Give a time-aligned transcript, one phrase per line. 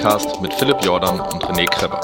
[0.00, 2.00] Joggingcast mit Philipp Jordan und René Kreber.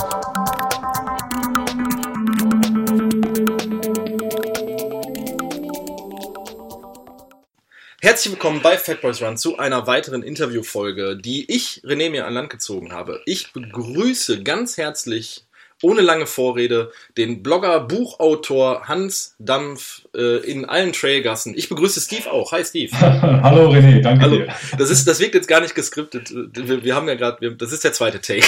[8.03, 12.35] Herzlich willkommen bei Fat Boys Run zu einer weiteren Interviewfolge, die ich, René, mir an
[12.35, 13.23] Land gezogen habe.
[13.25, 15.47] Ich begrüße ganz herzlich
[15.83, 21.55] ohne lange Vorrede den Blogger, Buchautor Hans Dampf äh, in allen Trailgassen.
[21.57, 22.53] Ich begrüße Steve auch.
[22.53, 22.91] Hi Steve.
[23.01, 24.37] Hallo René, danke Hallo.
[24.39, 24.49] dir.
[24.79, 26.33] Das, ist, das wirkt jetzt gar nicht geskriptet.
[26.33, 28.47] Wir, wir haben ja gerade, das ist der zweite Take.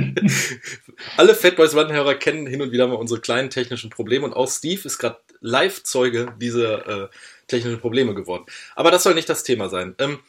[1.17, 4.81] Alle Fatboys Run-Hörer kennen hin und wieder mal unsere kleinen technischen Probleme und auch Steve
[4.85, 7.09] ist gerade Live-Zeuge dieser äh,
[7.49, 8.47] technischen Probleme geworden.
[8.75, 9.95] Aber das soll nicht das Thema sein.
[9.99, 10.21] Ähm,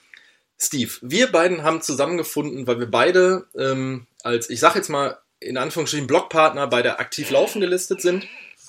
[0.60, 5.58] Steve, wir beiden haben zusammengefunden, weil wir beide ähm, als, ich sag jetzt mal, in
[5.58, 8.28] Anführungsstrichen Blogpartner bei der Aktiv Laufen gelistet sind.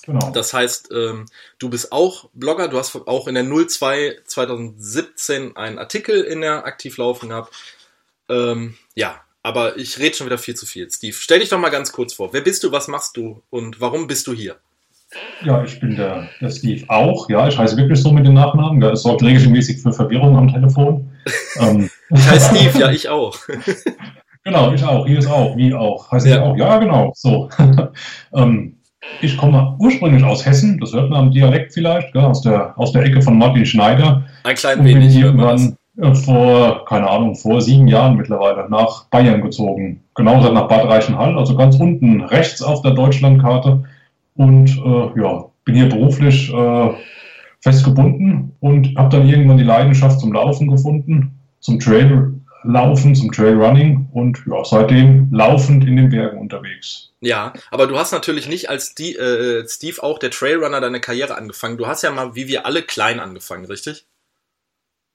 [0.09, 0.31] Genau.
[0.33, 1.27] Das heißt, ähm,
[1.59, 6.65] du bist auch Blogger, du hast auch in der 02 2017 einen Artikel in der
[6.65, 7.53] Aktiv Laufen gehabt.
[8.31, 10.91] Ähm, ja, aber ich rede schon wieder viel zu viel.
[10.91, 12.33] Steve, stell dich doch mal ganz kurz vor.
[12.33, 14.57] Wer bist du, was machst du und warum bist du hier?
[15.45, 17.29] Ja, ich bin der, der Steve auch.
[17.29, 18.81] Ja, ich heiße wirklich so mit den Nachnamen.
[18.81, 21.11] Das sorgt regelmäßig für Verwirrung am Telefon.
[21.61, 21.91] ähm.
[22.09, 23.39] Ich heiße Steve, ja, ich auch.
[24.45, 25.07] Genau, ich auch.
[25.07, 25.57] Hier ist auch.
[25.59, 26.11] Wie auch.
[26.11, 26.57] Heißt ja auch.
[26.57, 27.13] Ja, genau.
[27.15, 27.51] So.
[28.33, 28.78] ähm,
[29.21, 30.79] ich komme ursprünglich aus Hessen.
[30.81, 32.13] Das hört man am Dialekt vielleicht.
[32.13, 32.23] Gell?
[32.23, 34.25] Aus, der, aus der Ecke von Martin Schneider.
[34.45, 35.15] Ein klein wenig.
[35.15, 40.01] Bin irgendwann äh, vor, keine Ahnung, vor sieben Jahren mittlerweile nach Bayern gezogen.
[40.15, 43.85] Genauso nach Bad Reichenhall, also ganz unten rechts auf der Deutschlandkarte.
[44.37, 46.91] Und äh, ja, bin hier beruflich äh,
[47.61, 52.33] festgebunden und habe dann irgendwann die Leidenschaft zum Laufen gefunden, zum Trail
[52.69, 57.11] Laufen, zum Trailrunning und ja, seitdem laufend in den Bergen unterwegs.
[57.21, 61.39] Ja, aber du hast natürlich nicht als die, äh, Steve auch der Trailrunner deine Karriere
[61.39, 61.79] angefangen.
[61.79, 64.05] Du hast ja mal, wie wir alle, klein angefangen, richtig?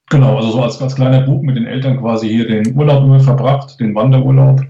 [0.10, 3.20] Genau, also so als, als kleiner Bub mit den Eltern quasi hier den Urlaub immer
[3.20, 4.62] verbracht, den Wanderurlaub.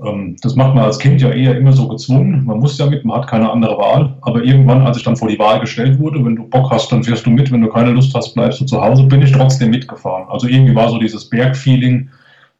[0.00, 2.44] Ähm, das macht man als Kind ja eher immer so gezwungen.
[2.44, 4.16] Man muss ja mit, man hat keine andere Wahl.
[4.20, 7.02] Aber irgendwann, als ich dann vor die Wahl gestellt wurde, wenn du Bock hast, dann
[7.02, 7.50] fährst du mit.
[7.50, 10.28] Wenn du keine Lust hast, bleibst du zu Hause, bin ich trotzdem mitgefahren.
[10.28, 12.10] Also irgendwie war so dieses Bergfeeling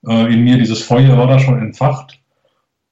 [0.09, 2.19] äh, in mir, dieses Feuer war da schon entfacht.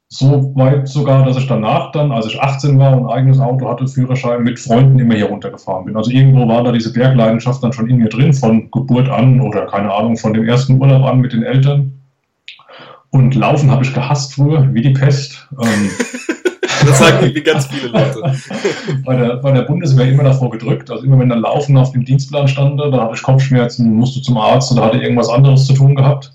[0.08, 3.68] So weit sogar, dass ich danach dann, als ich 18 war und ein eigenes Auto
[3.68, 5.96] hatte, Führerschein, mit Freunden immer hier runtergefahren bin.
[5.96, 9.66] Also irgendwo war da diese Bergleidenschaft dann schon in mir drin, von Geburt an oder
[9.66, 11.92] keine Ahnung, von dem ersten Urlaub an mit den Eltern.
[13.10, 15.48] Und Laufen habe ich gehasst früher, wie die Pest.
[15.60, 15.90] Ähm,
[16.86, 18.22] das sagen irgendwie ganz viele Leute.
[19.04, 20.88] bei, der, bei der Bundeswehr immer davor gedrückt.
[20.88, 24.36] Also immer wenn dann Laufen auf dem Dienstplan stand, dann hatte ich Kopfschmerzen, musste zum
[24.38, 26.32] Arzt oder hatte irgendwas anderes zu tun gehabt.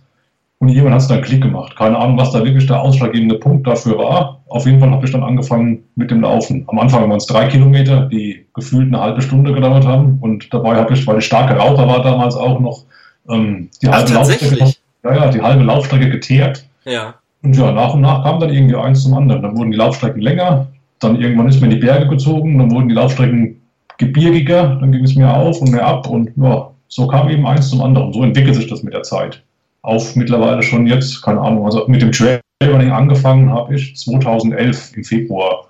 [0.62, 1.76] Und jemand hat es dann Klick gemacht.
[1.76, 4.42] Keine Ahnung, was da wirklich der ausschlaggebende Punkt dafür war.
[4.48, 6.66] Auf jeden Fall habe ich dann angefangen mit dem Laufen.
[6.68, 10.20] Am Anfang waren es drei Kilometer, die gefühlt eine halbe Stunde gedauert haben.
[10.22, 12.84] Und dabei habe ich, weil ich starke Raucher war damals auch noch,
[13.28, 14.74] ähm, die, halbe Laufstrecke,
[15.04, 16.64] ja, ja, die halbe Laufstrecke geteert.
[16.86, 17.16] Ja.
[17.42, 19.42] Und ja, nach und nach kam dann irgendwie eins zum anderen.
[19.42, 20.68] Dann wurden die Laufstrecken länger,
[21.00, 23.60] dann irgendwann ist mir in die Berge gezogen, dann wurden die Laufstrecken
[23.98, 27.72] gebirgiger, dann ging es mehr auf und mehr ab und ja, so kam eben eins
[27.72, 28.14] zum anderen.
[28.14, 29.42] So entwickelt sich das mit der Zeit
[29.82, 35.04] auf mittlerweile schon jetzt, keine Ahnung, also mit dem Trailrunning angefangen habe ich 2011 im
[35.04, 35.68] Februar.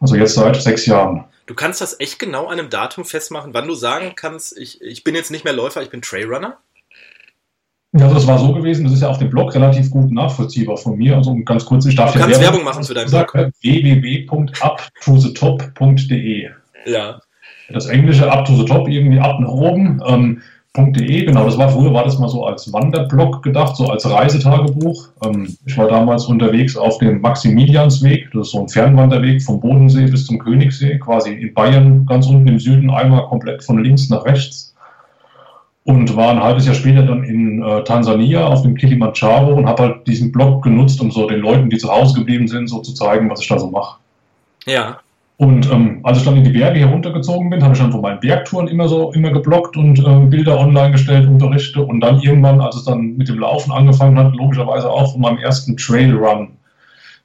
[0.00, 1.24] Also jetzt seit sechs Jahren.
[1.46, 5.02] Du kannst das echt genau an einem Datum festmachen, wann du sagen kannst, ich, ich
[5.02, 6.58] bin jetzt nicht mehr Läufer, ich bin Trailrunner?
[7.92, 10.76] Ja, also das war so gewesen, das ist ja auf dem Blog relativ gut nachvollziehbar
[10.76, 11.16] von mir.
[11.16, 13.32] Also ganz kurz, ich darf du kannst Werbung machen für deinen Blog.
[13.62, 16.50] www.uptothetop.de
[16.84, 17.18] Ja.
[17.70, 20.02] Das englische up to the top, irgendwie ab nach oben.
[20.06, 20.42] Ähm,
[20.86, 25.08] .de, genau, das war früher, war das mal so als Wanderblog gedacht, so als Reisetagebuch.
[25.24, 30.06] Ähm, ich war damals unterwegs auf dem Maximiliansweg, das ist so ein Fernwanderweg vom Bodensee
[30.06, 34.24] bis zum Königssee, quasi in Bayern, ganz unten im Süden, einmal komplett von links nach
[34.24, 34.74] rechts.
[35.84, 39.82] Und war ein halbes Jahr später dann in äh, Tansania auf dem Kilimanjaro und habe
[39.84, 42.92] halt diesen Blog genutzt, um so den Leuten, die zu Hause geblieben sind, so zu
[42.92, 43.98] zeigen, was ich da so mache.
[44.66, 45.00] Ja.
[45.38, 48.18] Und ähm, als ich dann in die Berge heruntergezogen bin, habe ich dann von meinen
[48.18, 51.80] Bergtouren immer so immer geblockt und äh, Bilder online gestellt und Berichte.
[51.80, 55.38] Und dann irgendwann, als es dann mit dem Laufen angefangen hat, logischerweise auch von meinem
[55.38, 56.48] ersten Trailrun.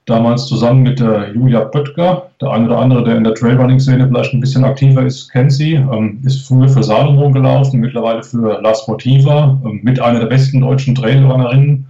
[0.06, 4.34] Damals zusammen mit der Julia Böttger, der eine oder andere, der in der Trailrunning-Szene vielleicht
[4.34, 8.76] ein bisschen aktiver ist, kennt sie, ähm, ist früher für Salomon gelaufen, mittlerweile für La
[8.76, 11.88] Sportiva, ähm, mit einer der besten deutschen Trailrunnerinnen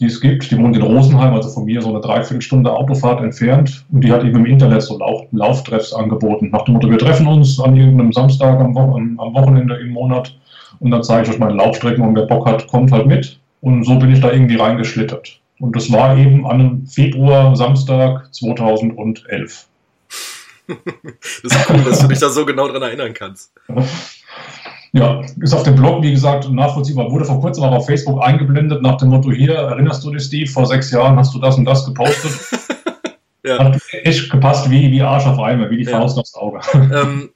[0.00, 0.50] die es gibt.
[0.50, 3.86] Die wohnt in Rosenheim, also von mir so eine Dreiviertelstunde Autofahrt entfernt.
[3.90, 6.50] Und die hat eben im Internet so Lauf Lauftreffs angeboten.
[6.50, 10.36] Nach dem Motto, wir treffen uns an irgendeinem Samstag am Wochenende im Monat
[10.80, 13.38] und dann zeige ich euch meine Laufstrecken und wer Bock hat, kommt halt mit.
[13.60, 15.40] Und so bin ich da irgendwie reingeschlittert.
[15.58, 19.66] Und das war eben an einem Februar, Samstag 2011.
[20.68, 20.76] das
[21.42, 23.52] ist cool, dass du dich da so genau dran erinnern kannst.
[24.96, 27.10] Ja, ist auf dem Blog, wie gesagt, nachvollziehbar.
[27.12, 30.50] Wurde vor kurzem auch auf Facebook eingeblendet nach dem Motto: Hier, erinnerst du dich, Steve,
[30.50, 32.32] vor sechs Jahren hast du das und das gepostet.
[33.44, 33.58] ja.
[33.58, 36.00] Hat echt gepasst wie, wie Arsch auf Eimer, wie die ja.
[36.00, 36.60] Faust aufs Auge.
[36.74, 37.30] Ähm,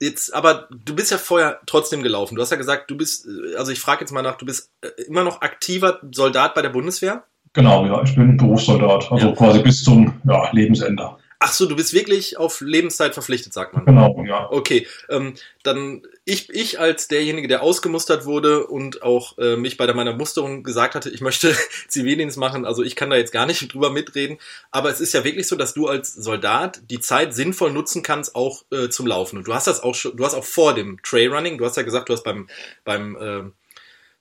[0.00, 2.34] jetzt, aber du bist ja vorher trotzdem gelaufen.
[2.34, 4.88] Du hast ja gesagt, du bist, also ich frage jetzt mal nach, du bist äh,
[5.06, 7.22] immer noch aktiver Soldat bei der Bundeswehr?
[7.52, 9.34] Genau, ja, ich bin Berufssoldat, also ja.
[9.36, 11.10] quasi bis zum ja, Lebensende.
[11.42, 13.86] Ach so, du bist wirklich auf Lebenszeit verpflichtet, sagt man.
[13.86, 14.50] Genau, ja.
[14.50, 15.32] Okay, ähm,
[15.62, 20.12] dann ich, ich als derjenige, der ausgemustert wurde und auch äh, mich bei der, meiner
[20.12, 21.56] Musterung gesagt hatte, ich möchte
[21.88, 24.36] Zivildienst machen, also ich kann da jetzt gar nicht drüber mitreden,
[24.70, 28.34] aber es ist ja wirklich so, dass du als Soldat die Zeit sinnvoll nutzen kannst,
[28.34, 29.38] auch äh, zum Laufen.
[29.38, 31.84] Und du hast das auch schon, du hast auch vor dem Trailrunning, du hast ja
[31.84, 32.50] gesagt, du hast beim,
[32.84, 33.50] beim, äh,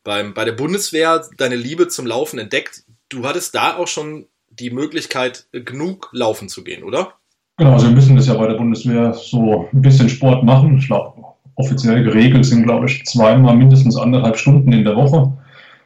[0.06, 2.84] beim, bei der Bundeswehr deine Liebe zum Laufen entdeckt.
[3.10, 4.30] Du hattest da auch schon
[4.60, 7.14] die Möglichkeit, genug laufen zu gehen, oder?
[7.58, 10.78] Genau, also wir müssen das ja bei der Bundeswehr so ein bisschen Sport machen.
[10.78, 11.22] Ich glaube,
[11.56, 15.34] offiziell geregelt sind, glaube ich, zweimal mindestens anderthalb Stunden in der Woche.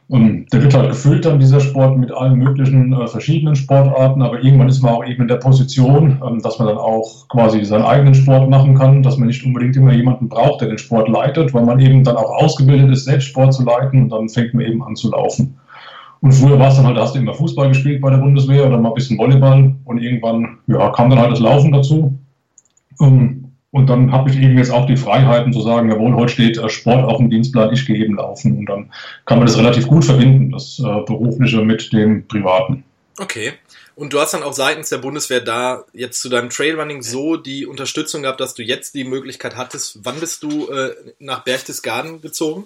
[0.06, 4.22] Und der wird halt gefüllt dann, dieser Sport, mit allen möglichen äh, verschiedenen Sportarten.
[4.22, 7.64] Aber irgendwann ist man auch eben in der Position, ähm, dass man dann auch quasi
[7.64, 11.08] seinen eigenen Sport machen kann, dass man nicht unbedingt immer jemanden braucht, der den Sport
[11.08, 14.52] leitet, weil man eben dann auch ausgebildet ist, selbst Sport zu leiten und dann fängt
[14.52, 15.58] man eben an zu laufen.
[16.24, 18.66] Und früher war es dann halt, da hast du immer Fußball gespielt bei der Bundeswehr
[18.66, 22.18] oder mal ein bisschen Volleyball und irgendwann ja, kam dann halt das Laufen dazu.
[22.98, 26.56] Ähm, und dann habe ich eben jetzt auch die Freiheiten zu sagen, jawohl, heute steht
[26.56, 28.56] äh, Sport auf dem Dienstplan, ich gehe eben laufen.
[28.56, 28.90] Und dann
[29.26, 32.84] kann man das relativ gut verbinden, das äh, Berufliche mit dem Privaten.
[33.18, 33.52] Okay.
[33.94, 37.66] Und du hast dann auch seitens der Bundeswehr da jetzt zu deinem Trailrunning so die
[37.66, 39.98] Unterstützung gehabt, dass du jetzt die Möglichkeit hattest.
[40.04, 42.64] Wann bist du äh, nach Berchtesgaden gezogen?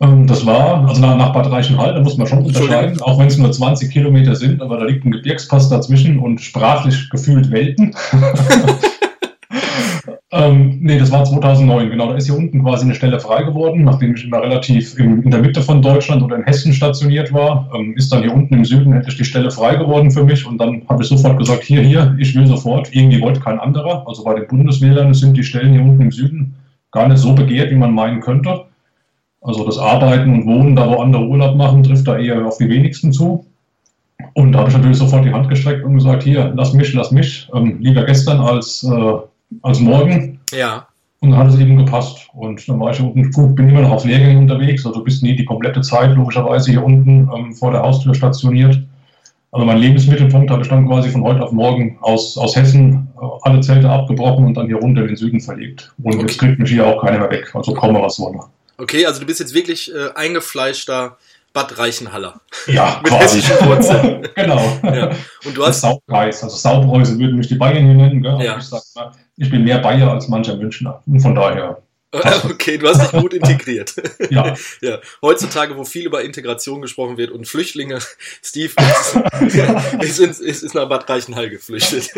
[0.00, 3.28] Ähm, das war, also nach, nach Bad Reichenhall, da muss man schon unterscheiden, auch wenn
[3.28, 7.94] es nur 20 Kilometer sind, aber da liegt ein Gebirgspass dazwischen und sprachlich gefühlt Welten.
[10.32, 12.10] ähm, nee, das war 2009, genau.
[12.10, 15.30] Da ist hier unten quasi eine Stelle frei geworden, nachdem ich immer relativ in, in
[15.30, 17.70] der Mitte von Deutschland oder in Hessen stationiert war.
[17.74, 20.58] Ähm, ist dann hier unten im Süden endlich die Stelle frei geworden für mich und
[20.58, 22.94] dann habe ich sofort gesagt: Hier, hier, ich will sofort.
[22.94, 24.06] Irgendwie wollte kein anderer.
[24.06, 26.54] Also bei den Bundeswählern sind die Stellen hier unten im Süden
[26.92, 28.66] gar nicht so begehrt, wie man meinen könnte.
[29.40, 32.68] Also das Arbeiten und Wohnen, da wo andere Urlaub machen, trifft da eher auf die
[32.68, 33.46] wenigsten zu.
[34.34, 37.10] Und da habe ich natürlich sofort die Hand gestreckt und gesagt, hier, lass mich, lass
[37.10, 37.48] mich.
[37.54, 39.12] Ähm, lieber gestern als, äh,
[39.62, 40.40] als morgen.
[40.52, 40.86] Ja.
[41.20, 42.28] Und dann hat es eben gepasst.
[42.34, 44.84] Und dann war ich unten, gut, bin immer noch auf Lehrgängen unterwegs.
[44.86, 48.82] Also bist nie die komplette Zeit logischerweise hier unten ähm, vor der Haustür stationiert.
[49.52, 53.24] Also mein Lebensmittelpunkt habe ich dann quasi von heute auf morgen aus, aus Hessen äh,
[53.42, 55.94] alle Zelte abgebrochen und dann hier runter in den Süden verlegt.
[56.02, 56.22] Und okay.
[56.22, 57.54] jetzt kriegt mich hier auch keiner mehr weg.
[57.54, 58.40] Also komme was wolle.
[58.78, 61.18] Okay, also du bist jetzt wirklich äh, eingefleischter
[61.56, 62.40] Bad Reichenhaller.
[62.66, 64.28] Ja, mit hessischen Wurzeln.
[64.34, 64.78] genau.
[64.82, 65.10] Ja.
[65.44, 68.22] Und du hast Saubreis, also Saubreuse würden mich die Bayern hier nennen.
[68.22, 68.38] Gell?
[68.42, 68.58] Ja.
[68.58, 68.82] Ich, sag,
[69.36, 71.02] ich bin mehr Bayer als mancher Münchner.
[71.06, 71.82] Und von daher.
[72.44, 73.94] Okay, du hast dich gut integriert.
[74.30, 74.54] ja.
[74.80, 75.00] ja.
[75.20, 77.98] Heutzutage, wo viel über Integration gesprochen wird und Flüchtlinge,
[78.42, 78.72] Steve
[80.00, 82.10] ist, ist, ist, ist nach Bad Reichenhall geflüchtet.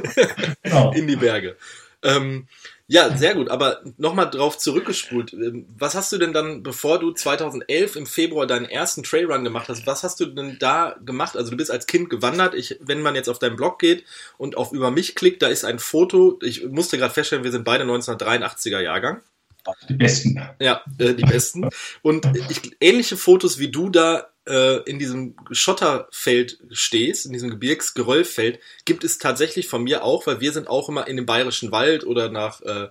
[0.63, 0.93] Genau.
[0.93, 1.57] In die Berge.
[2.05, 2.47] Ähm,
[2.91, 3.51] ja, sehr gut.
[3.51, 5.35] Aber nochmal drauf zurückgespult.
[5.35, 9.69] Ähm, was hast du denn dann, bevor du 2011 im Februar deinen ersten Trailrun gemacht
[9.69, 11.37] hast, was hast du denn da gemacht?
[11.37, 12.55] Also du bist als Kind gewandert.
[12.55, 14.05] Ich, wenn man jetzt auf deinen Blog geht
[14.39, 16.39] und auf über mich klickt, da ist ein Foto.
[16.43, 19.21] Ich musste gerade feststellen, wir sind beide 1983er Jahrgang.
[19.91, 20.41] Die besten.
[20.59, 21.69] Ja, äh, die besten.
[22.01, 28.59] Und ich, ähnliche Fotos wie du da äh, in diesem Schotterfeld stehst, in diesem Gebirgsgeröllfeld,
[28.85, 32.05] gibt es tatsächlich von mir auch, weil wir sind auch immer in dem Bayerischen Wald
[32.05, 32.89] oder nach, äh,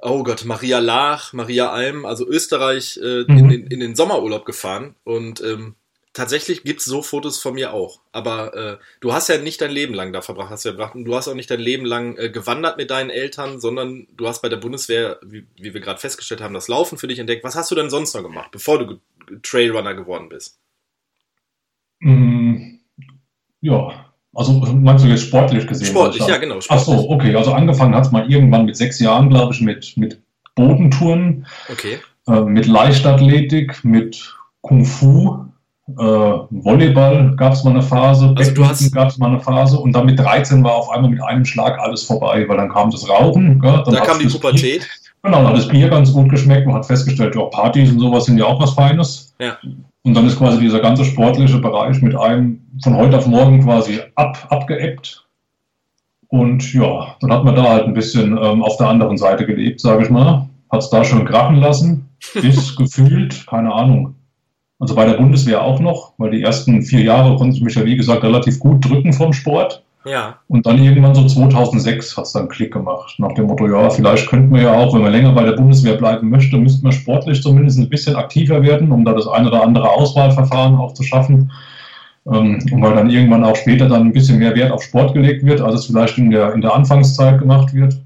[0.00, 3.38] oh Gott, Maria Lach, Maria Alm, also Österreich, äh, mhm.
[3.38, 5.74] in, den, in den Sommerurlaub gefahren und ähm,
[6.16, 8.00] tatsächlich gibt es so Fotos von mir auch.
[8.10, 11.14] Aber äh, du hast ja nicht dein Leben lang da verbracht, hast du ja Du
[11.14, 14.48] hast auch nicht dein Leben lang äh, gewandert mit deinen Eltern, sondern du hast bei
[14.48, 17.44] der Bundeswehr, wie, wie wir gerade festgestellt haben, das Laufen für dich entdeckt.
[17.44, 18.98] Was hast du denn sonst noch gemacht, bevor du
[19.42, 20.58] Trailrunner geworden bist?
[22.00, 22.78] Mm,
[23.60, 25.88] ja, also meinst du jetzt sportlich gesehen?
[25.88, 26.60] Sportlich, ja genau.
[26.60, 26.70] Sportlich.
[26.70, 27.34] Ach so, okay.
[27.34, 30.20] Also angefangen hat es mal irgendwann mit sechs Jahren, glaube ich, mit, mit
[30.54, 31.98] Bodentouren, okay.
[32.28, 35.46] äh, mit Leichtathletik, mit Kung Fu,
[35.88, 39.92] äh, Volleyball gab es mal eine Phase, also hast gab es mal eine Phase und
[39.92, 43.08] dann mit 13 war auf einmal mit einem Schlag alles vorbei, weil dann kam das
[43.08, 43.60] Rauchen.
[43.60, 43.82] Gell?
[43.84, 44.88] Dann da kam die Pubertät.
[45.22, 46.66] Genau, dann hat das Bier ganz gut geschmeckt.
[46.66, 49.34] Man hat festgestellt, ja, Partys und sowas sind ja auch was Feines.
[49.40, 49.56] Ja.
[50.02, 54.00] Und dann ist quasi dieser ganze sportliche Bereich mit einem von heute auf morgen quasi
[54.14, 55.26] ab, abgeebbt.
[56.28, 59.80] Und ja, dann hat man da halt ein bisschen ähm, auf der anderen Seite gelebt,
[59.80, 60.48] sage ich mal.
[60.70, 64.14] Hat es da schon krachen lassen, bis gefühlt, keine Ahnung.
[64.78, 67.84] Also bei der Bundeswehr auch noch, weil die ersten vier Jahre konnte ich mich ja,
[67.84, 69.82] wie gesagt, relativ gut drücken vom Sport.
[70.06, 70.38] Ja.
[70.46, 73.16] Und dann irgendwann so 2006 hat es dann Klick gemacht.
[73.18, 75.96] Nach dem Motto, ja, vielleicht könnten wir ja auch, wenn man länger bei der Bundeswehr
[75.96, 79.64] bleiben möchte, müssten wir sportlich zumindest ein bisschen aktiver werden, um da das ein oder
[79.64, 81.50] andere Auswahlverfahren auch zu schaffen.
[82.26, 85.44] Ähm, und weil dann irgendwann auch später dann ein bisschen mehr Wert auf Sport gelegt
[85.44, 88.00] wird, als es vielleicht in der, in der Anfangszeit gemacht wird.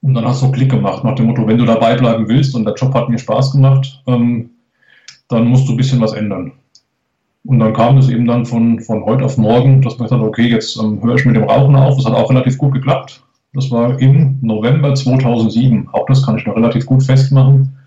[0.00, 2.64] Und dann hast du Klick gemacht, nach dem Motto, wenn du dabei bleiben willst und
[2.64, 4.50] der Job hat mir Spaß gemacht, ähm,
[5.28, 6.52] dann musst du ein bisschen was ändern.
[7.46, 10.28] Und dann kam es eben dann von, von heute auf morgen, dass man gesagt hat,
[10.28, 11.96] okay, jetzt ähm, höre ich mit dem Rauchen auf.
[11.96, 13.22] Das hat auch relativ gut geklappt.
[13.52, 15.88] Das war im November 2007.
[15.92, 17.78] Auch das kann ich noch relativ gut festmachen.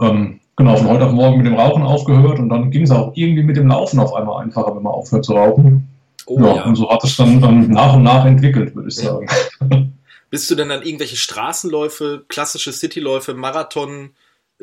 [0.00, 3.12] Ähm, genau, von heute auf morgen mit dem Rauchen aufgehört und dann ging es auch
[3.14, 5.88] irgendwie mit dem Laufen auf einmal einfacher, wenn man aufhört zu rauchen.
[6.26, 8.96] Oh, ja, ja, Und so hat es dann, dann nach und nach entwickelt, würde ich
[8.96, 9.26] sagen.
[10.30, 14.10] Bist du denn dann irgendwelche Straßenläufe, klassische Cityläufe, Marathon?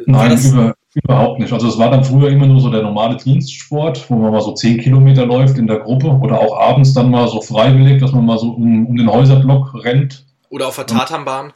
[0.05, 1.53] Nein, über, überhaupt nicht.
[1.53, 4.53] Also es war dann früher immer nur so der normale Dienstsport, wo man mal so
[4.53, 8.25] zehn Kilometer läuft in der Gruppe oder auch abends dann mal so freiwillig, dass man
[8.25, 10.25] mal so um, um den Häuserblock rennt.
[10.49, 11.53] Oder auf der Tatanbahn?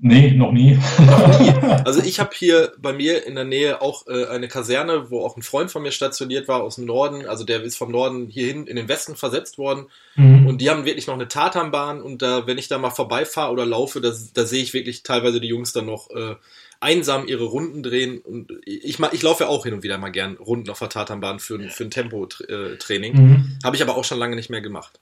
[0.00, 0.78] Nee, noch nie.
[0.98, 1.52] Noch nie.
[1.84, 5.36] Also ich habe hier bei mir in der Nähe auch äh, eine Kaserne, wo auch
[5.36, 7.26] ein Freund von mir stationiert war aus dem Norden.
[7.26, 9.86] Also der ist vom Norden hierhin in den Westen versetzt worden.
[10.16, 10.46] Mhm.
[10.46, 12.00] Und die haben wirklich noch eine Tatanbahn.
[12.02, 15.40] Und da, wenn ich da mal vorbeifahre oder laufe, da, da sehe ich wirklich teilweise
[15.40, 16.36] die Jungs dann noch äh,
[16.80, 18.18] einsam ihre Runden drehen.
[18.18, 21.38] Und ich, ich laufe ja auch hin und wieder mal gern Runden auf der Tatanbahn
[21.38, 23.14] für, für ein Tempotraining.
[23.14, 23.58] Mhm.
[23.64, 25.00] Habe ich aber auch schon lange nicht mehr gemacht.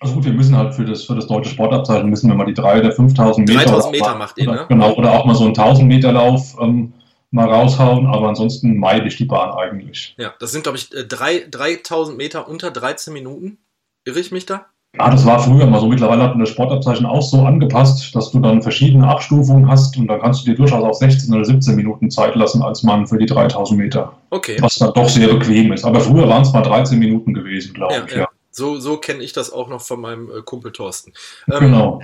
[0.00, 2.54] Also gut, wir müssen halt für das, für das deutsche Sportabzeichen müssen wir mal die
[2.54, 3.78] 3.000 oder 5.000 Meter.
[3.78, 4.66] 3.000 Meter macht ihr, ne?
[4.68, 6.92] Genau, oder auch mal so einen 1.000 Meter Lauf ähm,
[7.30, 10.14] mal raushauen, aber ansonsten meide ich die Bahn eigentlich.
[10.18, 13.58] Ja, das sind, glaube ich, 3.000 äh, Meter unter 13 Minuten.
[14.04, 14.66] Irre ich mich da?
[14.96, 15.88] Ja, das war früher mal so.
[15.88, 20.06] Mittlerweile hat man das Sportabzeichen auch so angepasst, dass du dann verschiedene Abstufungen hast und
[20.06, 23.18] dann kannst du dir durchaus auch 16 oder 17 Minuten Zeit lassen als Mann für
[23.18, 24.16] die 3000 Meter.
[24.30, 24.56] Okay.
[24.60, 25.84] Was dann doch sehr bequem ist.
[25.84, 28.12] Aber früher waren es mal 13 Minuten gewesen, glaube ja, ich.
[28.12, 28.18] Ja.
[28.18, 28.28] ja.
[28.52, 31.12] So, so kenne ich das auch noch von meinem äh, Kumpel Thorsten.
[31.50, 32.02] Ähm, genau.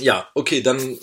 [0.00, 0.96] Ja, okay, dann,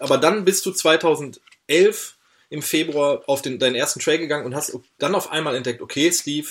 [0.00, 2.16] aber dann bist du 2011
[2.48, 6.10] im Februar auf den, deinen ersten Trail gegangen und hast dann auf einmal entdeckt, okay,
[6.12, 6.46] Steve,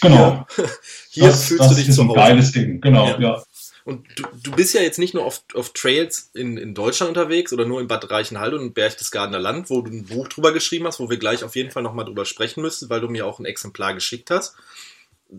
[0.00, 0.46] Genau.
[0.54, 0.70] Hier,
[1.10, 2.12] hier das, fühlst das du dich ist zu Hause.
[2.12, 3.20] ein geiles Ding, genau, ja.
[3.20, 3.44] ja.
[3.84, 7.52] Und du, du bist ja jetzt nicht nur auf, auf Trails in, in Deutschland unterwegs
[7.52, 11.00] oder nur in Bad Reichenhall und Berchtesgadener Land, wo du ein Buch drüber geschrieben hast,
[11.00, 13.44] wo wir gleich auf jeden Fall nochmal drüber sprechen müssen, weil du mir auch ein
[13.44, 14.56] Exemplar geschickt hast.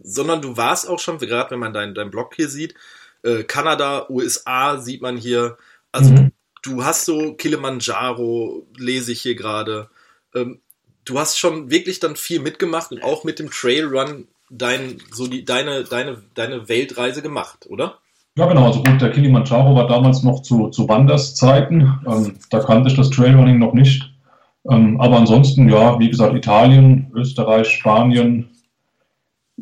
[0.03, 2.75] Sondern du warst auch schon, gerade wenn man deinen dein Blog hier sieht,
[3.23, 5.57] äh, Kanada, USA sieht man hier.
[5.91, 6.31] Also mhm.
[6.61, 9.89] du hast so Kilimanjaro, lese ich hier gerade.
[10.35, 10.61] Ähm,
[11.03, 15.45] du hast schon wirklich dann viel mitgemacht und auch mit dem Trailrun dein, so die,
[15.45, 17.99] deine, deine, deine Weltreise gemacht, oder?
[18.37, 18.65] Ja, genau.
[18.65, 21.99] Also gut, der Kilimanjaro war damals noch zu, zu Wanderszeiten.
[22.05, 24.11] Ähm, da kannte ich das Trailrunning noch nicht.
[24.69, 28.49] Ähm, aber ansonsten, ja, wie gesagt, Italien, Österreich, Spanien,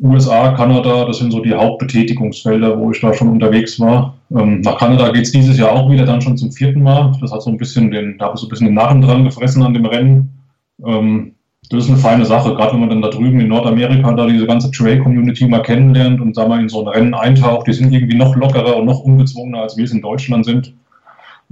[0.02, 4.16] USA, Kanada, das sind so die Hauptbetätigungsfelder, wo ich da schon unterwegs war.
[4.32, 7.12] Ähm, nach Kanada geht es dieses Jahr auch wieder dann schon zum vierten Mal.
[7.20, 9.24] Das hat so ein bisschen den, da habe ich so ein bisschen den Narren dran
[9.24, 10.42] gefressen an dem Rennen.
[10.84, 11.36] Ähm,
[11.70, 14.46] das ist eine feine Sache, gerade wenn man dann da drüben in Nordamerika da diese
[14.46, 18.16] ganze Trail-Community mal kennenlernt und sagen wir, in so ein Rennen eintaucht, die sind irgendwie
[18.16, 20.74] noch lockerer und noch ungezwungener, als wir es in Deutschland sind.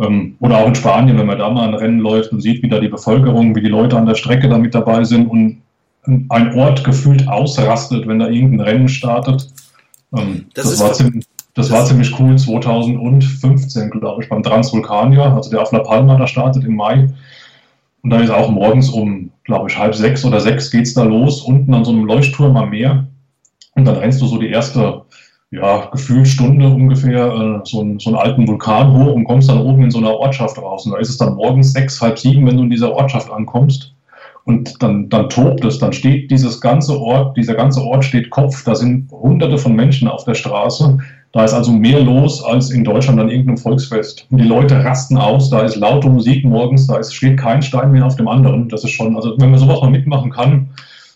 [0.01, 2.69] Ähm, oder auch in Spanien, wenn man da mal ein Rennen läuft und sieht, wie
[2.69, 5.63] da die Bevölkerung, wie die Leute an der Strecke da mit dabei sind und
[6.05, 9.49] ein Ort gefühlt ausrastet, wenn da irgendein Rennen startet.
[10.17, 15.51] Ähm, das, das war ziemlich, das war ziemlich cool, 2015, glaube ich, beim Transvulkanier, also
[15.51, 17.09] der auf La Palma da startet im Mai.
[18.03, 21.05] Und da ist auch morgens um, glaube ich, halb sechs oder sechs geht es da
[21.05, 23.07] los, unten an so einem Leuchtturm am Meer.
[23.75, 25.03] Und dann rennst du so die erste,
[25.51, 29.61] ja, gefühlt Stunde ungefähr äh, so, einen, so einen alten Vulkan hoch und kommst dann
[29.61, 30.85] oben in so einer Ortschaft raus.
[30.85, 33.95] Und da ist es dann morgens sechs, halb sieben, wenn du in dieser Ortschaft ankommst.
[34.45, 38.65] Und dann, dann tobt es, dann steht dieses ganze Ort, dieser ganze Ort steht Kopf,
[38.65, 40.99] da sind hunderte von Menschen auf der Straße.
[41.33, 44.27] Da ist also mehr los als in Deutschland an irgendeinem Volksfest.
[44.31, 47.91] Und die Leute rasten aus, da ist laute Musik morgens, da ist, steht kein Stein
[47.91, 48.69] mehr auf dem anderen.
[48.69, 50.69] Das ist schon, also wenn man sowas mal mitmachen kann,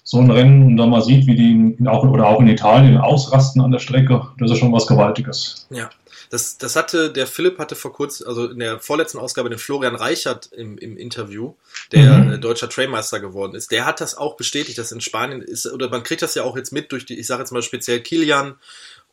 [0.05, 3.61] so ein Rennen und dann mal sieht, wie die auch, oder auch in Italien ausrasten
[3.61, 5.67] an der Strecke, das ist schon was Gewaltiges.
[5.71, 5.91] Ja.
[6.31, 9.95] Das, das hatte, der Philipp hatte vor kurzem, also in der vorletzten Ausgabe den Florian
[9.95, 11.55] Reichert im, im Interview,
[11.93, 12.41] der mhm.
[12.41, 13.71] deutscher Trailmeister geworden ist.
[13.71, 16.57] Der hat das auch bestätigt, dass in Spanien ist, oder man kriegt das ja auch
[16.57, 18.57] jetzt mit durch die, ich sage jetzt mal speziell Kilian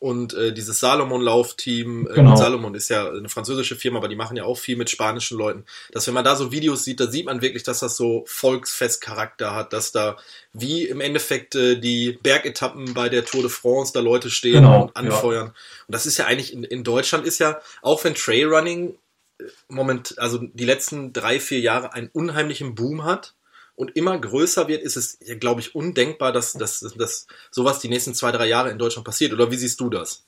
[0.04, 2.36] und äh, dieses Salomon-Laufteam, äh, genau.
[2.36, 5.64] Salomon ist ja eine französische Firma, aber die machen ja auch viel mit spanischen Leuten.
[5.92, 9.54] Dass wenn man da so Videos sieht, da sieht man wirklich, dass das so Volksfestcharakter
[9.54, 10.18] hat, dass da
[10.52, 14.82] wie im Endeffekt äh, die Bergetappen bei der Tour de France da Leute stehen genau,
[14.82, 15.46] und anfeuern.
[15.46, 15.54] Ja.
[15.86, 18.98] Und das ist ja eigentlich in, in Deutschland ist ja, auch wenn Trailrunning
[19.38, 23.32] äh, Moment, also die letzten drei, vier Jahre einen unheimlichen Boom hat,
[23.76, 28.14] und immer größer wird, ist es, glaube ich, undenkbar, dass, dass, dass sowas die nächsten
[28.14, 29.32] zwei, drei Jahre in Deutschland passiert.
[29.32, 30.24] Oder wie siehst du das?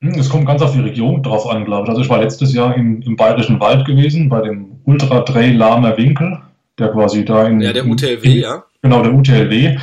[0.00, 1.90] Hm, es kommt ganz auf die Region drauf an, glaube ich.
[1.90, 5.96] Also ich war letztes Jahr im, im Bayerischen Wald gewesen, bei dem Ultra Trail Lahmer
[5.96, 6.38] Winkel,
[6.78, 7.60] der quasi da in...
[7.60, 8.64] Ja, der UTLW, in, ja.
[8.82, 9.76] Genau, der UTLW.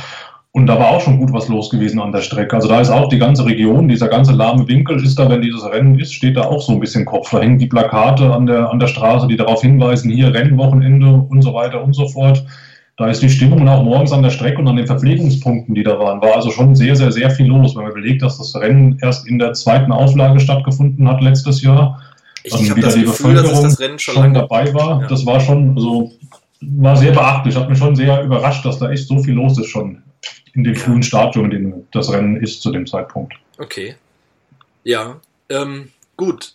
[0.52, 2.56] Und da war auch schon gut was los gewesen an der Strecke.
[2.56, 5.62] Also da ist auch die ganze Region, dieser ganze lahme Winkel ist da, wenn dieses
[5.64, 7.30] Rennen ist, steht da auch so ein bisschen Kopf.
[7.30, 11.42] Da hängen die Plakate an der, an der Straße, die darauf hinweisen, hier Rennwochenende und
[11.42, 12.42] so weiter und so fort.
[12.96, 15.98] Da ist die Stimmung auch morgens an der Strecke und an den Verpflegungspunkten, die da
[15.98, 18.98] waren, war also schon sehr, sehr, sehr viel los, wenn man überlegt, dass das Rennen
[19.02, 22.02] erst in der zweiten Auflage stattgefunden hat letztes Jahr.
[22.42, 25.02] Ich, also ich habe das die Gefühl, dass das schon, schon dabei war.
[25.02, 25.08] Ja.
[25.08, 26.12] Das war schon, also
[26.60, 27.54] war sehr beachtlich.
[27.54, 30.02] Hat mich schon sehr überrascht, dass da echt so viel los ist schon
[30.54, 33.34] in dem frühen Stadium, in dem das Rennen ist zu dem Zeitpunkt.
[33.58, 33.96] Okay.
[34.84, 36.54] Ja, ähm, gut.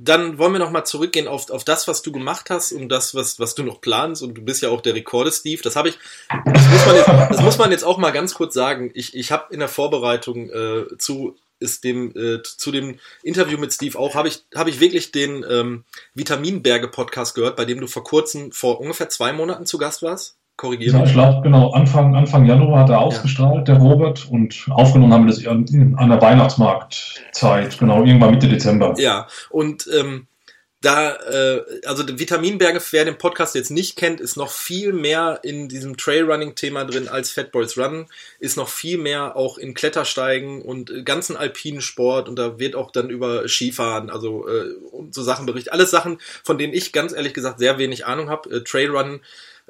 [0.00, 3.40] Dann wollen wir nochmal zurückgehen auf, auf das, was du gemacht hast und das, was,
[3.40, 4.22] was du noch planst.
[4.22, 5.60] Und du bist ja auch der Rekorde, Steve.
[5.62, 5.98] Das habe ich,
[6.44, 8.90] das muss, man jetzt, das muss man jetzt auch mal ganz kurz sagen.
[8.94, 13.72] Ich, ich habe in der Vorbereitung äh, zu ist dem äh, zu dem Interview mit
[13.72, 15.82] Steve auch habe ich habe ich wirklich den ähm,
[16.14, 20.37] Vitaminberge Podcast gehört, bei dem du vor kurzem vor ungefähr zwei Monaten zu Gast warst
[20.58, 20.98] korrigieren.
[20.98, 23.74] Ja, ich glaube, genau, Anfang, Anfang Januar hat er ausgestrahlt, ja.
[23.74, 28.94] der Robert, und aufgenommen haben wir das an der Weihnachtsmarktzeit, genau, irgendwann Mitte Dezember.
[28.98, 30.26] Ja, und ähm,
[30.80, 35.68] da, äh, also Vitaminberge, wer den Podcast jetzt nicht kennt, ist noch viel mehr in
[35.68, 38.06] diesem Trailrunning-Thema drin als Fat Boys Run,
[38.38, 42.74] ist noch viel mehr auch in Klettersteigen und äh, ganzen alpinen Sport und da wird
[42.74, 44.74] auch dann über Skifahren, also äh,
[45.10, 45.72] so Sachen berichtet.
[45.72, 48.50] Alles Sachen, von denen ich ganz ehrlich gesagt sehr wenig Ahnung habe.
[48.50, 49.20] Äh, Trailrun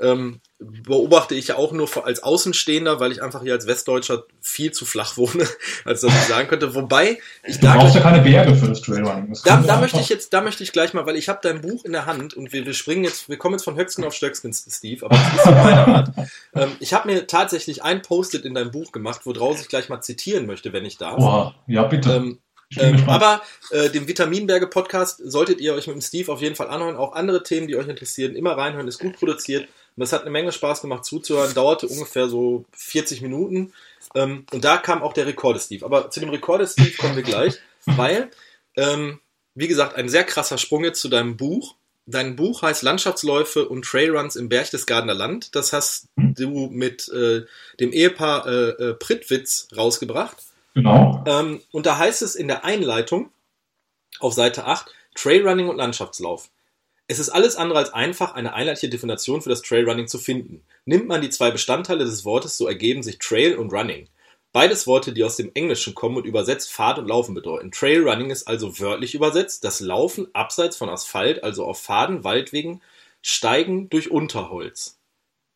[0.01, 4.73] ähm, beobachte ich ja auch nur als Außenstehender, weil ich einfach hier als Westdeutscher viel
[4.73, 5.47] zu flach wohne,
[5.85, 6.75] als dass ich sagen könnte.
[6.75, 9.31] Wobei ich du da brauchst ja keine Berge für das Trailrunning.
[9.31, 11.61] Das da, da möchte ich jetzt, da möchte ich gleich mal, weil ich habe dein
[11.61, 14.15] Buch in der Hand und wir, wir springen jetzt, wir kommen jetzt von Höchsten auf
[14.15, 16.09] Stöckskin, Steve, aber das ist so meine Art.
[16.55, 20.01] Ähm, ich habe mir tatsächlich ein Post-it in dein Buch gemacht, woraus ich gleich mal
[20.01, 21.19] zitieren möchte, wenn ich darf.
[21.19, 22.11] Oha, ja bitte.
[22.11, 22.39] Ähm,
[22.77, 26.69] ähm, aber äh, dem Vitaminberge Podcast solltet ihr euch mit dem Steve auf jeden Fall
[26.69, 26.97] anhören.
[26.97, 28.89] Auch andere Themen, die euch interessieren, immer reinhören.
[28.89, 29.69] Ist gut produziert.
[29.99, 31.55] Und das hat eine Menge Spaß gemacht zuzuhören.
[31.55, 33.73] Dauerte ungefähr so 40 Minuten.
[34.15, 35.85] Ähm, und da kam auch der Rekorde Steve.
[35.85, 38.31] Aber zu dem Rekorde Steve kommen wir gleich, weil,
[38.77, 39.19] ähm,
[39.57, 41.75] wie gesagt, ein sehr krasser Sprung jetzt zu deinem Buch.
[42.07, 45.57] Dein Buch heißt Landschaftsläufe und Trailruns im Berchtesgadener Land.
[45.57, 47.43] Das hast du mit äh,
[47.81, 50.37] dem Ehepaar äh, äh, Prittwitz rausgebracht.
[50.75, 51.25] Genau.
[51.27, 53.33] Ähm, und da heißt es in der Einleitung
[54.21, 56.51] auf Seite 8 Trailrunning und Landschaftslauf.
[57.11, 60.63] Es ist alles andere als einfach, eine einheitliche Definition für das Trailrunning zu finden.
[60.85, 64.09] Nimmt man die zwei Bestandteile des Wortes, so ergeben sich Trail und Running.
[64.53, 67.71] Beides Worte, die aus dem Englischen kommen und übersetzt Fahrt und Laufen bedeuten.
[67.71, 72.83] Trailrunning ist also wörtlich übersetzt das Laufen abseits von Asphalt, also auf Pfaden, Waldwegen,
[73.23, 74.99] Steigen durch Unterholz.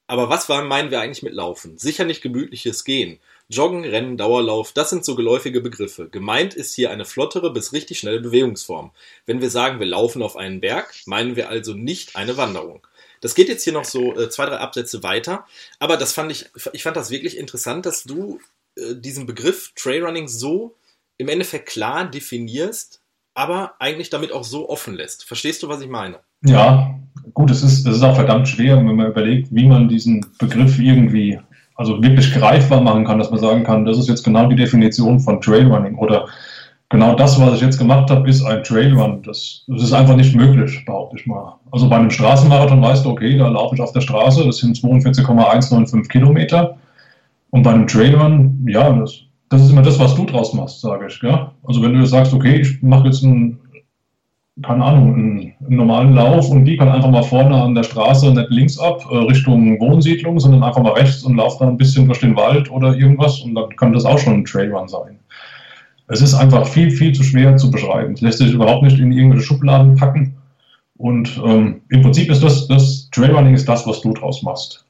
[0.07, 1.77] Aber was meinen wir eigentlich mit Laufen?
[1.77, 3.21] Sicher nicht gemütliches Gehen.
[3.53, 6.09] Joggen, Rennen, Dauerlauf, das sind so geläufige Begriffe.
[6.09, 8.91] Gemeint ist hier eine flottere bis richtig schnelle Bewegungsform.
[9.27, 12.87] Wenn wir sagen, wir laufen auf einen Berg, meinen wir also nicht eine Wanderung.
[13.21, 15.47] Das geht jetzt hier noch so äh, zwei, drei Absätze weiter,
[15.79, 18.41] aber das fand ich, ich fand das wirklich interessant, dass du
[18.77, 20.75] äh, diesen Begriff Trailrunning so
[21.19, 23.01] im Endeffekt klar definierst,
[23.35, 25.25] aber eigentlich damit auch so offen lässt.
[25.25, 26.19] Verstehst du, was ich meine?
[26.45, 26.99] Ja,
[27.33, 30.79] gut, es ist, es ist auch verdammt schwer, wenn man überlegt, wie man diesen Begriff
[30.79, 31.39] irgendwie
[31.75, 35.21] also wirklich greifbar machen kann, dass man sagen kann, das ist jetzt genau die Definition
[35.21, 36.27] von Trailrunning oder
[36.89, 39.23] genau das, was ich jetzt gemacht habe, ist ein Trailrun.
[39.23, 41.57] Das, das ist einfach nicht möglich, behaupte ich mal.
[41.71, 44.77] Also bei einem Straßenmarathon weißt du, okay, da laufe ich auf der Straße, das sind
[44.77, 46.77] 42,195 Kilometer.
[47.51, 51.07] Und bei einem Trailrun, ja, das, das ist immer das, was du draus machst, sage
[51.09, 51.21] ich.
[51.21, 51.49] Gell?
[51.65, 53.59] Also wenn du sagst, okay, ich mache jetzt einen
[54.61, 58.33] keine Ahnung, einen, einen, normalen Lauf und die kann einfach mal vorne an der Straße
[58.33, 62.07] nicht links ab äh, Richtung Wohnsiedlung, sondern einfach mal rechts und lauft dann ein bisschen
[62.07, 65.19] durch den Wald oder irgendwas und dann kann das auch schon ein Trailrun sein.
[66.09, 68.15] Es ist einfach viel, viel zu schwer zu beschreiben.
[68.15, 70.37] Es lässt sich überhaupt nicht in irgendwelche Schubladen packen.
[70.99, 74.85] Und ähm, im Prinzip ist das, das Trailrunning ist das, was du draus machst.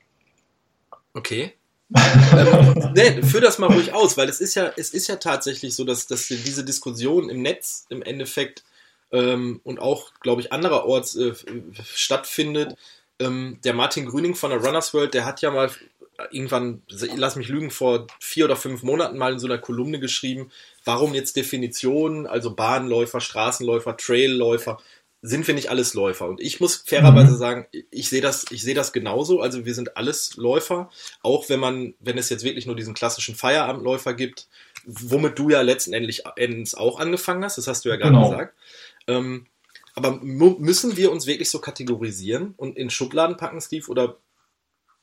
[1.14, 1.52] Okay.
[1.94, 5.74] ähm, nee, führ das mal ruhig aus, weil es ist ja, es ist ja tatsächlich
[5.74, 8.64] so, dass, dass diese Diskussion im Netz im Endeffekt
[9.12, 11.35] ähm, und auch, glaube ich, andererorts äh,
[11.85, 12.77] stattfindet.
[13.18, 15.70] Ähm, der Martin Grüning von der Runners World, der hat ja mal
[16.31, 16.83] irgendwann,
[17.16, 20.51] lass mich lügen, vor vier oder fünf Monaten mal in so einer Kolumne geschrieben,
[20.85, 24.79] warum jetzt Definitionen, also Bahnläufer, Straßenläufer, Trailläufer,
[25.25, 26.27] sind wir nicht alles Läufer?
[26.27, 27.38] Und ich muss fairerweise mhm.
[27.38, 29.40] sagen, ich sehe das, ich sehe das genauso.
[29.40, 30.90] Also wir sind alles Läufer,
[31.22, 34.48] auch wenn man, wenn es jetzt wirklich nur diesen klassischen Feierabendläufer gibt,
[34.85, 38.31] womit du ja letztendlich auch angefangen hast, das hast du ja gerade genau.
[38.31, 38.55] gesagt.
[39.09, 39.47] Ähm,
[39.95, 43.91] aber müssen wir uns wirklich so kategorisieren und in Schubladen packen, Steve?
[43.91, 44.17] Oder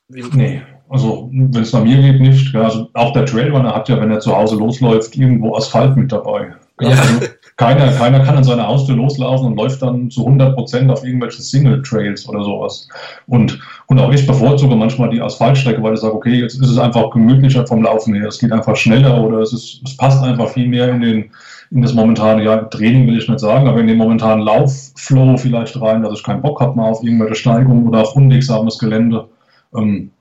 [0.07, 0.23] wie?
[0.33, 2.55] Nee, also wenn es nach mir geht, nicht.
[2.55, 6.55] Also auch der Trailrunner hat ja, wenn er zu Hause losläuft, irgendwo Asphalt mit dabei.
[6.81, 6.89] Ja.
[6.89, 11.03] Also, keiner, keiner kann an seiner Haustür loslaufen und läuft dann zu 100 Prozent auf
[11.03, 12.87] irgendwelchen Single-Trails oder sowas.
[13.27, 16.77] Und, und auch ich bevorzuge manchmal die Asphaltstrecke, weil ich sage, okay, jetzt ist es
[16.77, 18.29] einfach gemütlicher vom Laufen her.
[18.29, 21.31] Es geht einfach schneller oder es, ist, es passt einfach viel mehr in, den,
[21.71, 25.79] in das momentane, ja, Training will ich nicht sagen, aber in den momentanen Laufflow vielleicht
[25.79, 29.27] rein, dass ich keinen Bock habe mal auf irgendwelche Steigungen oder auf unwegsames Gelände.
[29.75, 30.11] Ähm,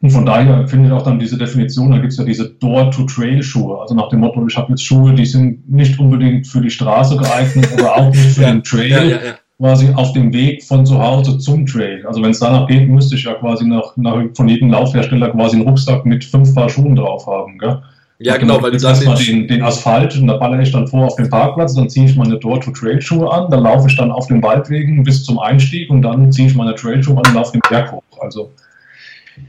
[0.00, 3.80] und von daher finde ich auch dann diese Definition, da gibt es ja diese Door-to-Trail-Schuhe.
[3.80, 7.16] Also nach dem Motto, ich habe jetzt Schuhe, die sind nicht unbedingt für die Straße
[7.16, 8.90] geeignet oder auch nicht für den Trail.
[8.90, 9.34] Ja, ja, ja.
[9.58, 12.06] Quasi auf dem Weg von zu Hause zum Trail.
[12.06, 15.56] Also wenn es danach geht, müsste ich ja quasi nach, nach, von jedem Laufhersteller quasi
[15.56, 17.58] einen Rucksack mit fünf Paar Schuhen drauf haben.
[17.58, 17.82] Gell?
[18.20, 21.06] Ja, genau, weil du dann den, den, den Asphalt und da ballere ich dann vor
[21.06, 24.42] auf den Parkplatz, dann ziehe ich meine Door-to-Trail-Schuhe an, dann laufe ich dann auf den
[24.42, 27.92] Waldwegen bis zum Einstieg und dann ziehe ich meine Trail-Schuhe an und laufe den Berg
[27.92, 28.02] hoch.
[28.20, 28.50] Also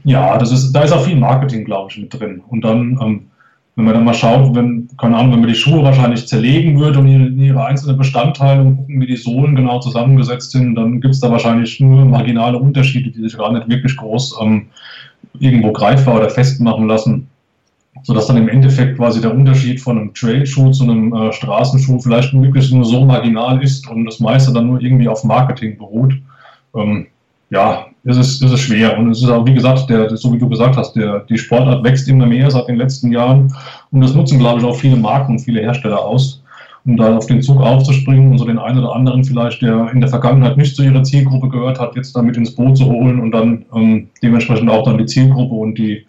[0.04, 2.42] ja, das ist, da ist auch viel Marketing, glaube ich, mit drin.
[2.48, 3.26] Und dann, ähm,
[3.74, 6.98] wenn man dann mal schaut, wenn, keine Ahnung, wenn man die Schuhe wahrscheinlich zerlegen würde
[7.00, 11.14] und ihre, ihre einzelnen Bestandteile und gucken, wie die Sohlen genau zusammengesetzt sind, dann gibt
[11.14, 14.66] es da wahrscheinlich nur marginale Unterschiede, die sich gar nicht wirklich groß ähm,
[15.38, 17.29] irgendwo greifbar oder festmachen lassen.
[18.02, 22.32] Sodass dann im Endeffekt quasi der Unterschied von einem Trailschuh zu einem äh, Straßenschuh vielleicht
[22.32, 26.14] wirklich nur so marginal ist und das meiste dann nur irgendwie auf Marketing beruht.
[26.74, 27.06] Ähm,
[27.50, 28.96] ja, ist es, ist es schwer.
[28.98, 31.84] Und es ist auch, wie gesagt, der, so wie du gesagt hast, der, die Sportart
[31.84, 33.52] wächst immer mehr seit den letzten Jahren.
[33.90, 36.42] Und das nutzen, glaube ich, auch viele Marken und viele Hersteller aus,
[36.86, 40.00] um da auf den Zug aufzuspringen und so den einen oder anderen vielleicht, der in
[40.00, 43.32] der Vergangenheit nicht zu ihrer Zielgruppe gehört hat, jetzt damit ins Boot zu holen und
[43.32, 46.06] dann ähm, dementsprechend auch dann die Zielgruppe und die,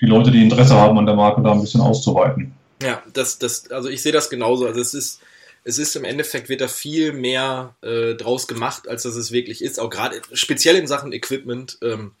[0.00, 2.54] die Leute, die Interesse haben an der Marke, da ein bisschen auszuweiten.
[2.82, 4.66] Ja, das, das, also ich sehe das genauso.
[4.66, 5.20] Also es ist,
[5.64, 9.62] es ist im Endeffekt, wird da viel mehr äh, draus gemacht, als dass es wirklich
[9.62, 9.78] ist.
[9.78, 11.78] Auch gerade speziell in Sachen Equipment.
[11.82, 12.12] Ähm,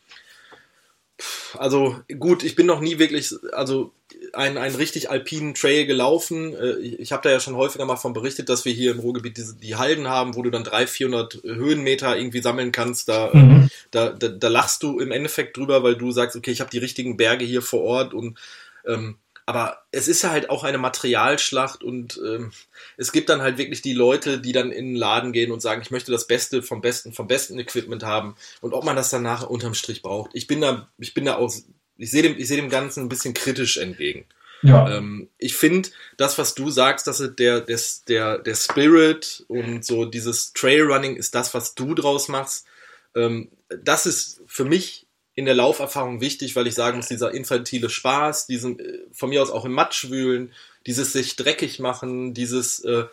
[1.58, 3.92] also gut, ich bin noch nie wirklich, also
[4.34, 6.54] einen, einen richtig alpinen Trail gelaufen.
[6.54, 9.36] Äh, ich habe da ja schon häufiger mal von berichtet, dass wir hier im Ruhrgebiet
[9.36, 13.08] diese, die Halden haben, wo du dann 300, 400 Höhenmeter irgendwie sammeln kannst.
[13.08, 13.70] Da, mhm.
[13.90, 16.78] da, da, da, lachst du im Endeffekt drüber, weil du sagst, okay, ich habe die
[16.78, 18.38] richtigen Berge hier vor Ort und
[18.86, 19.16] ähm,
[19.50, 22.52] aber es ist ja halt auch eine Materialschlacht und ähm,
[22.96, 25.82] es gibt dann halt wirklich die Leute, die dann in den Laden gehen und sagen,
[25.82, 29.24] ich möchte das Beste vom besten, vom besten Equipment haben und ob man das dann
[29.24, 30.30] nachher unterm Strich braucht.
[30.34, 31.52] Ich bin da, ich bin da auch,
[32.00, 34.24] ich sehe dem, ich sehe dem Ganzen ein bisschen kritisch entgegen.
[34.62, 34.96] Ja.
[34.96, 40.04] Ähm, ich finde, das, was du sagst, dass der, der, der, der Spirit und so
[40.04, 42.66] dieses Trailrunning ist das, was du draus machst.
[43.14, 47.88] Ähm, das ist für mich in der Lauferfahrung wichtig, weil ich sagen muss, dieser infantile
[47.88, 50.52] Spaß, diesen äh, von mir aus auch im Matsch wühlen,
[50.86, 53.04] dieses sich dreckig machen, dieses äh,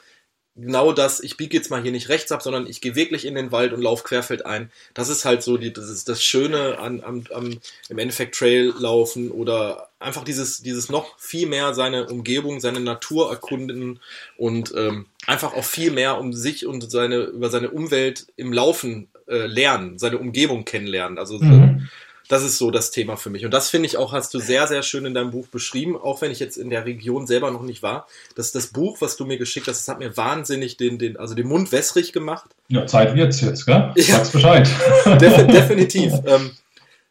[0.57, 3.35] genau das, ich biege jetzt mal hier nicht rechts ab, sondern ich gehe wirklich in
[3.35, 4.71] den Wald und laufe querfeld ein.
[4.93, 8.73] Das ist halt so die, das ist das Schöne an, am, am im Endeffekt Trail
[8.77, 13.99] laufen oder einfach dieses, dieses noch viel mehr seine Umgebung, seine Natur erkunden
[14.37, 19.07] und ähm, einfach auch viel mehr um sich und seine, über seine Umwelt im Laufen
[19.27, 21.17] äh, lernen, seine Umgebung kennenlernen.
[21.17, 21.89] Also mhm
[22.27, 23.45] das ist so das Thema für mich.
[23.45, 26.21] Und das finde ich auch, hast du sehr, sehr schön in deinem Buch beschrieben, auch
[26.21, 28.07] wenn ich jetzt in der Region selber noch nicht war.
[28.35, 31.35] Das, das Buch, was du mir geschickt hast, das hat mir wahnsinnig den, den, also
[31.35, 32.49] den Mund wässrig gemacht.
[32.67, 33.93] Ja, Zeit wird's jetzt, gell?
[33.95, 34.17] Ja.
[34.17, 34.67] Sag's Bescheid.
[35.19, 36.13] Def definitiv.
[36.25, 36.51] ähm,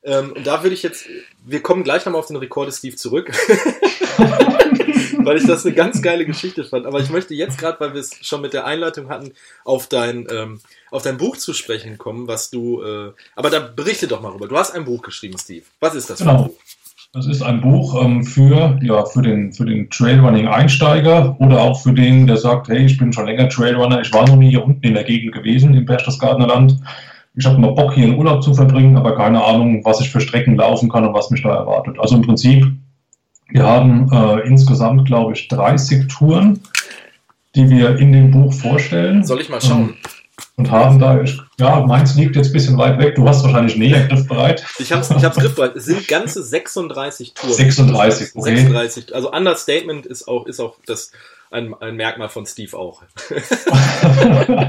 [0.03, 1.07] ähm, und da würde ich jetzt,
[1.45, 3.33] wir kommen gleich nochmal auf den Rekord Steve zurück.
[5.27, 6.87] weil ich das eine ganz geile Geschichte fand.
[6.87, 9.33] Aber ich möchte jetzt gerade, weil wir es schon mit der Einleitung hatten,
[9.65, 10.61] auf dein, ähm,
[10.93, 12.81] auf dein Buch zu sprechen kommen, was du.
[12.83, 14.47] Äh, aber da berichte doch mal rüber.
[14.47, 15.65] Du hast ein Buch geschrieben, Steve.
[15.81, 16.31] Was ist das genau.
[16.31, 16.61] für ein Buch?
[17.13, 21.93] Das ist ein Buch ähm, für, ja, für den, für den Trailrunning-Einsteiger oder auch für
[21.93, 24.87] den, der sagt, hey, ich bin schon länger Trailrunner, ich war noch nie hier unten
[24.87, 26.79] in der Gegend gewesen, im Berchtesgadener Land.
[27.35, 30.21] Ich habe mal Bock, hier einen Urlaub zu verbringen, aber keine Ahnung, was ich für
[30.21, 31.97] Strecken laufen kann und was mich da erwartet.
[31.99, 32.67] Also im Prinzip
[33.49, 36.61] wir haben äh, insgesamt, glaube ich, 30 Touren,
[37.55, 39.25] die wir in dem Buch vorstellen.
[39.25, 39.97] Soll ich mal schauen?
[40.57, 41.23] Und haben da,
[41.59, 43.15] ja, meins liegt jetzt ein bisschen weit weg.
[43.15, 44.65] Du hast wahrscheinlich näher griffbereit.
[44.79, 45.77] Ich habe es ich griffbereit.
[45.77, 47.55] Es sind ganze 36 Touren.
[47.55, 48.57] 36, okay.
[48.57, 49.15] 36.
[49.15, 51.13] Also Understatement ist auch, ist auch das,
[51.51, 53.03] ein, ein Merkmal von Steve auch.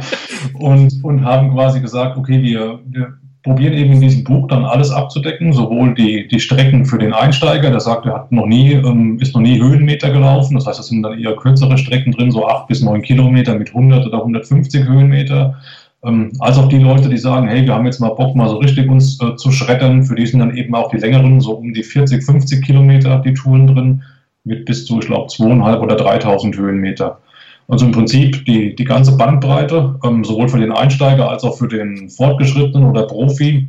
[0.54, 4.92] und, und haben quasi gesagt, okay, wir, wir probieren eben in diesem Buch dann alles
[4.92, 9.18] abzudecken, sowohl die, die Strecken für den Einsteiger, der sagt, er hat noch nie, ähm,
[9.22, 12.46] ist noch nie Höhenmeter gelaufen, das heißt, es sind dann eher kürzere Strecken drin, so
[12.46, 15.56] acht bis neun Kilometer mit 100 oder 150 Höhenmeter,
[16.04, 18.58] ähm, als auch die Leute, die sagen, hey, wir haben jetzt mal Bock, mal so
[18.58, 21.74] richtig uns äh, zu schreddern, für die sind dann eben auch die längeren, so um
[21.74, 24.04] die 40, 50 Kilometer die Touren drin,
[24.44, 27.20] mit bis zu, ich glaube, zweieinhalb oder 3000 Höhenmeter.
[27.68, 31.68] Also im Prinzip die, die ganze Bandbreite, ähm, sowohl für den Einsteiger als auch für
[31.68, 33.68] den Fortgeschrittenen oder Profi.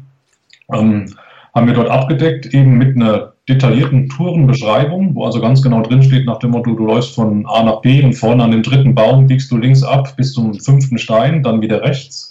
[0.72, 1.06] Ähm,
[1.54, 6.26] haben wir dort abgedeckt, eben mit einer detaillierten Tourenbeschreibung, wo also ganz genau drin steht
[6.26, 9.26] nach dem Motto, du läufst von A nach B und vorne an dem dritten Baum
[9.26, 12.28] biegst du links ab bis zum fünften Stein, dann wieder rechts.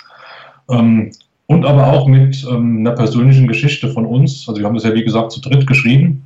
[0.69, 1.11] Ähm,
[1.47, 4.47] und aber auch mit ähm, einer persönlichen Geschichte von uns.
[4.47, 6.23] Also wir haben das ja wie gesagt zu dritt geschrieben,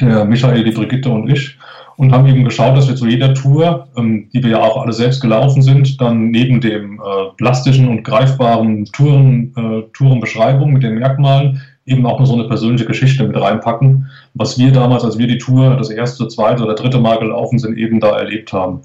[0.00, 1.56] der Michael, die Brigitte und ich,
[1.96, 4.92] und haben eben geschaut, dass wir zu jeder Tour, ähm, die wir ja auch alle
[4.92, 10.98] selbst gelaufen sind, dann neben dem äh, plastischen und greifbaren Touren, äh, Tourenbeschreibung mit den
[10.98, 15.28] Merkmalen eben auch nur so eine persönliche Geschichte mit reinpacken, was wir damals, als wir
[15.28, 18.82] die Tour das erste, zweite oder dritte Mal gelaufen sind, eben da erlebt haben.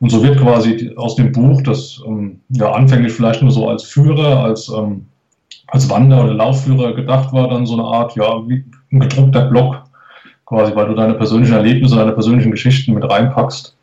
[0.00, 3.84] Und so wird quasi aus dem Buch, das ähm, ja anfänglich vielleicht nur so als
[3.84, 5.06] Führer, als, ähm,
[5.68, 9.82] als Wander- oder Laufführer gedacht war, dann so eine Art, ja, wie ein gedruckter Block,
[10.50, 13.76] quasi, weil du deine persönlichen Erlebnisse, deine persönlichen Geschichten mit reinpackst.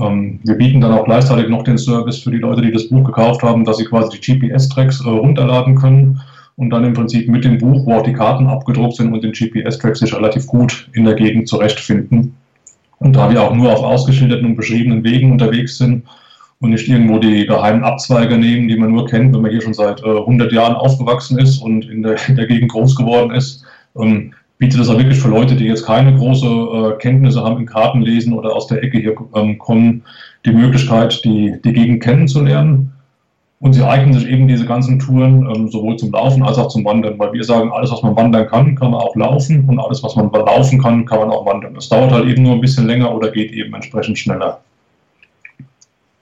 [0.00, 3.04] Ähm, wir bieten dann auch gleichzeitig noch den Service für die Leute, die das Buch
[3.04, 6.20] gekauft haben, dass sie quasi die GPS-Tracks äh, runterladen können
[6.54, 9.32] und dann im Prinzip mit dem Buch, wo auch die Karten abgedruckt sind und den
[9.32, 12.36] GPS-Tracks sich relativ gut in der Gegend zurechtfinden.
[13.00, 16.04] Und da wir auch nur auf ausgeschilderten und beschriebenen Wegen unterwegs sind
[16.60, 19.74] und nicht irgendwo die geheimen Abzweige nehmen, die man nur kennt, wenn man hier schon
[19.74, 23.64] seit äh, 100 Jahren aufgewachsen ist und in der, in der Gegend groß geworden ist,
[24.00, 27.66] ähm, bietet es auch wirklich für Leute, die jetzt keine große äh, Kenntnisse haben in
[27.66, 30.02] Kartenlesen oder aus der Ecke hier ähm, kommen,
[30.44, 32.92] die Möglichkeit, die, die Gegend kennenzulernen
[33.60, 36.84] und sie eignen sich eben diese ganzen Touren ähm, sowohl zum Laufen als auch zum
[36.84, 40.02] Wandern, weil wir sagen, alles, was man wandern kann, kann man auch laufen und alles,
[40.02, 41.76] was man laufen kann, kann man auch wandern.
[41.76, 44.60] Es dauert halt eben nur ein bisschen länger oder geht eben entsprechend schneller.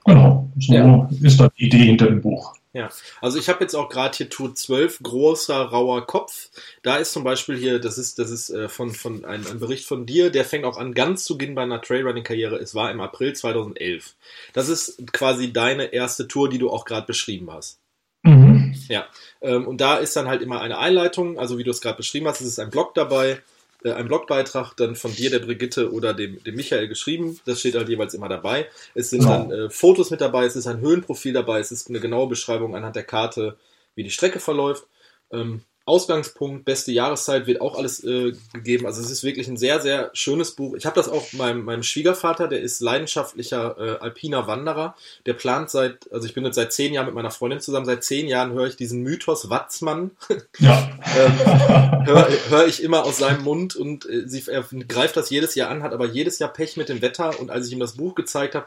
[0.04, 1.08] Genau, so ja.
[1.20, 2.55] ist da die Idee hinter dem Buch.
[2.76, 2.90] Ja,
[3.22, 6.50] also ich habe jetzt auch gerade hier Tour 12, großer, rauer Kopf.
[6.82, 9.86] Da ist zum Beispiel hier, das ist, das ist äh, von, von ein, ein, Bericht
[9.86, 12.56] von dir, der fängt auch an ganz zu Beginn bei einer Trailrunning-Karriere.
[12.56, 14.14] Es war im April 2011.
[14.52, 17.80] Das ist quasi deine erste Tour, die du auch gerade beschrieben hast.
[18.24, 18.74] Mhm.
[18.90, 19.06] Ja,
[19.40, 22.28] ähm, und da ist dann halt immer eine Einleitung, also wie du es gerade beschrieben
[22.28, 23.40] hast, es ist ein Blog dabei
[23.84, 27.38] äh, ein Blogbeitrag dann von dir, der Brigitte oder dem, dem Michael geschrieben.
[27.44, 28.68] Das steht halt jeweils immer dabei.
[28.94, 29.38] Es sind ja.
[29.38, 32.74] dann äh, Fotos mit dabei, es ist ein Höhenprofil dabei, es ist eine genaue Beschreibung
[32.74, 33.56] anhand der Karte,
[33.94, 34.86] wie die Strecke verläuft.
[35.32, 38.86] Ähm, Ausgangspunkt, beste Jahreszeit wird auch alles äh, gegeben.
[38.86, 40.74] Also es ist wirklich ein sehr, sehr schönes Buch.
[40.76, 44.96] Ich habe das auch meinem, meinem Schwiegervater, der ist leidenschaftlicher äh, alpiner Wanderer.
[45.26, 48.02] Der plant seit, also ich bin jetzt seit zehn Jahren mit meiner Freundin zusammen, seit
[48.02, 50.10] zehn Jahren höre ich diesen Mythos Watzmann.
[50.58, 50.88] Ja.
[51.18, 55.54] ähm, höre hör ich immer aus seinem Mund und äh, sie, er greift das jedes
[55.54, 57.96] Jahr an, hat aber jedes Jahr Pech mit dem Wetter und als ich ihm das
[57.96, 58.66] Buch gezeigt habe,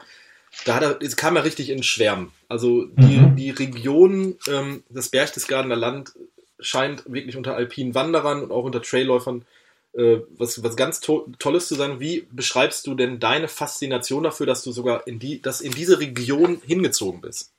[0.64, 2.30] da hat er, kam er richtig in Schwärmen.
[2.48, 3.36] Also die, mhm.
[3.36, 6.12] die Region, ähm, das Berchtesgadener Land
[6.62, 9.44] scheint wirklich unter alpinen Wanderern und auch unter Trailläufern
[9.92, 12.00] äh, was, was ganz to Tolles zu sein.
[12.00, 16.00] Wie beschreibst du denn deine Faszination dafür, dass du sogar in, die, dass in diese
[16.00, 17.52] Region hingezogen bist?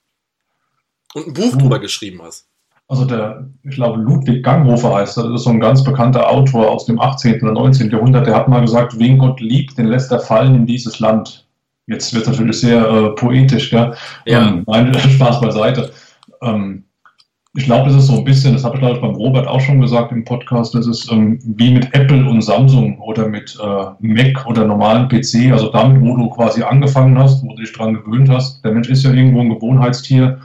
[1.13, 1.57] Und ein Buch uh.
[1.57, 2.47] drüber geschrieben hast.
[2.87, 6.85] Also der, ich glaube, Ludwig Ganghofer heißt, das ist so ein ganz bekannter Autor aus
[6.85, 7.41] dem 18.
[7.41, 7.89] oder 19.
[7.89, 11.47] Jahrhundert, der hat mal gesagt, wen Gott liebt, den lässt er fallen in dieses Land.
[11.87, 13.95] Jetzt wird es natürlich sehr äh, poetisch, gell?
[14.25, 14.47] Ja.
[14.47, 15.93] Ähm, nein, Spaß beiseite.
[16.41, 16.83] Ähm,
[17.53, 19.59] ich glaube, das ist so ein bisschen, das habe ich glaube ich beim Robert auch
[19.59, 23.85] schon gesagt im Podcast, das ist ähm, wie mit Apple und Samsung oder mit äh,
[23.99, 27.95] Mac oder normalen PC, also damit, wo du quasi angefangen hast, wo du dich dran
[27.95, 28.63] gewöhnt hast.
[28.63, 30.39] Der Mensch ist ja irgendwo ein Gewohnheitstier.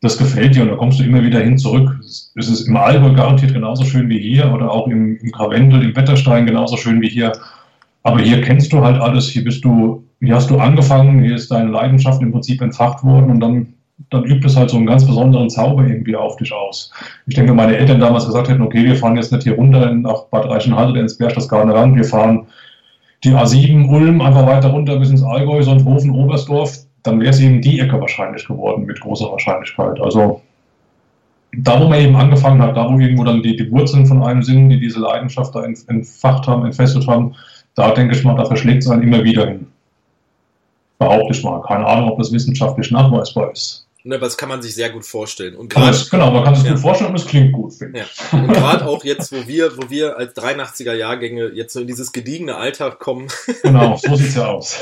[0.00, 1.90] Das gefällt dir und da kommst du immer wieder hin zurück.
[2.00, 5.96] Es ist im Allgäu garantiert genauso schön wie hier oder auch im, im Karwendel, im
[5.96, 7.32] Wetterstein genauso schön wie hier.
[8.04, 11.50] Aber hier kennst du halt alles, hier bist du, hier hast du angefangen, hier ist
[11.50, 13.74] deine Leidenschaft im Prinzip entfacht worden und dann
[14.10, 16.92] dann übt es halt so einen ganz besonderen Zauber irgendwie auf dich aus.
[17.26, 20.24] Ich denke, meine Eltern damals gesagt hätten, okay, wir fahren jetzt nicht hier runter nach
[20.26, 22.46] Bad Reichenhall oder ins Berchtesgadener Land, wir fahren
[23.24, 27.60] die A7 Ulm einfach weiter runter bis ins Allgäu, Sonthofen, Oberstdorf, dann wäre es eben
[27.60, 30.00] die Ecke wahrscheinlich geworden, mit großer Wahrscheinlichkeit.
[30.00, 30.40] Also
[31.56, 34.42] da, wo man eben angefangen hat, da, wo irgendwo dann die, die Wurzeln von einem
[34.42, 37.34] sind, die diese Leidenschaft da entfacht haben, entfesselt haben,
[37.74, 39.66] da denke ich mal, da verschlägt es einen immer wieder hin.
[40.98, 41.62] Behaupte ich mal.
[41.62, 43.87] Keine Ahnung, ob das wissenschaftlich nachweisbar ist.
[44.08, 45.54] Ne, das kann man sich sehr gut vorstellen.
[45.54, 46.70] Und grad, genau, man kann es ja.
[46.70, 48.32] gut vorstellen und es klingt gut, finde ich.
[48.32, 48.38] Ja.
[48.38, 52.10] Und gerade auch jetzt, wo wir, wo wir als 83er Jahrgänge jetzt so in dieses
[52.10, 53.28] gediegene Alter kommen.
[53.62, 54.78] Genau, so sieht's ja aus.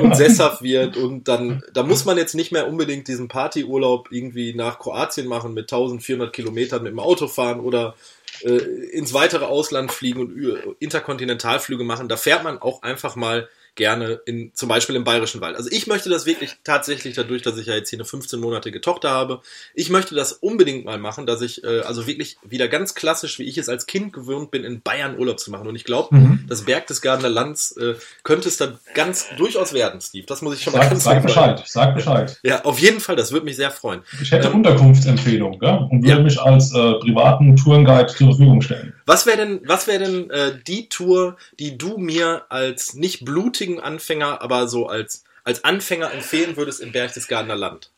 [0.00, 4.54] und sesshaft wird und dann, da muss man jetzt nicht mehr unbedingt diesen Partyurlaub irgendwie
[4.54, 7.96] nach Kroatien machen mit 1400 Kilometern mit dem Auto fahren oder
[8.42, 8.58] äh,
[8.92, 12.06] ins weitere Ausland fliegen und Interkontinentalflüge machen.
[12.06, 15.56] Da fährt man auch einfach mal gerne in, zum Beispiel im Bayerischen Wald.
[15.56, 19.08] Also ich möchte das wirklich tatsächlich dadurch, dass ich ja jetzt hier eine 15-monatige Tochter
[19.10, 19.40] habe,
[19.74, 23.44] ich möchte das unbedingt mal machen, dass ich äh, also wirklich wieder ganz klassisch, wie
[23.44, 25.66] ich es als Kind gewöhnt bin, in Bayern Urlaub zu machen.
[25.66, 26.44] Und ich glaube, Mhm.
[26.48, 30.26] das Berchtesgadener Lands äh, könnte es dann ganz durchaus werden, Steve.
[30.26, 31.26] Das muss ich schon mal Sag, ganz sag sagen.
[31.26, 32.38] Bescheid, sag Bescheid.
[32.42, 34.02] Ja, auf jeden Fall, das würde mich sehr freuen.
[34.20, 35.86] Ich hätte Ähm, Unterkunftsempfehlung gell?
[35.90, 36.20] und würde Ja.
[36.20, 38.92] mich als äh, privaten Tourenguide zur Verfügung stellen.
[39.06, 43.24] Was wäre denn, was wäre denn äh, die Tour, die du mir als nicht
[43.68, 47.92] blutigen Anfänger, aber so als, als Anfänger empfehlen würdest im Berchtesgadener Land?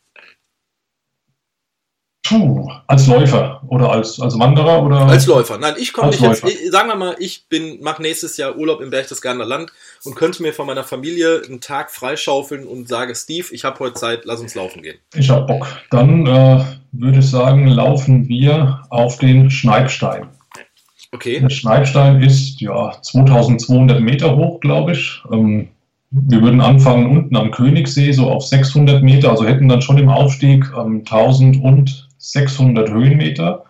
[2.22, 5.58] Puh, als Läufer oder als, als Wanderer oder Als Läufer.
[5.58, 6.44] Nein, ich komme nicht jetzt.
[6.44, 6.56] Läufer.
[6.70, 9.72] Sagen wir mal, ich bin, mache nächstes Jahr Urlaub im Berchtesgadener Land
[10.04, 13.94] und könnte mir von meiner Familie einen Tag freischaufeln und sage, Steve, ich habe heute
[13.94, 14.98] Zeit, lass uns laufen gehen.
[15.14, 15.66] ich hab Bock.
[15.90, 20.28] Dann äh, würde ich sagen, laufen wir auf den Schneibstein.
[21.12, 21.40] Okay.
[21.40, 25.22] Der Schneibstein ist ja 2200 Meter hoch, glaube ich.
[25.32, 25.68] Ähm,
[26.12, 30.08] wir würden anfangen unten am Königssee, so auf 600 Meter, also hätten dann schon im
[30.08, 33.64] Aufstieg ähm, 1600 Höhenmeter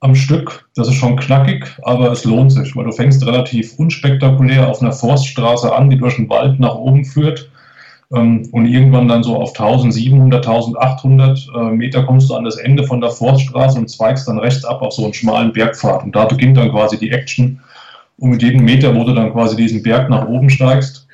[0.00, 0.68] am Stück.
[0.74, 4.92] Das ist schon knackig, aber es lohnt sich, weil du fängst relativ unspektakulär auf einer
[4.92, 7.50] Forststraße an, die durch den Wald nach oben führt.
[8.14, 12.84] Ähm, und irgendwann dann so auf 1700, 1800 äh, Meter kommst du an das Ende
[12.84, 16.04] von der Forststraße und zweigst dann rechts ab auf so einen schmalen Bergpfad.
[16.04, 17.60] Und da beginnt dann quasi die Action.
[18.18, 21.06] Und mit jedem Meter, wo du dann quasi diesen Berg nach oben steigst,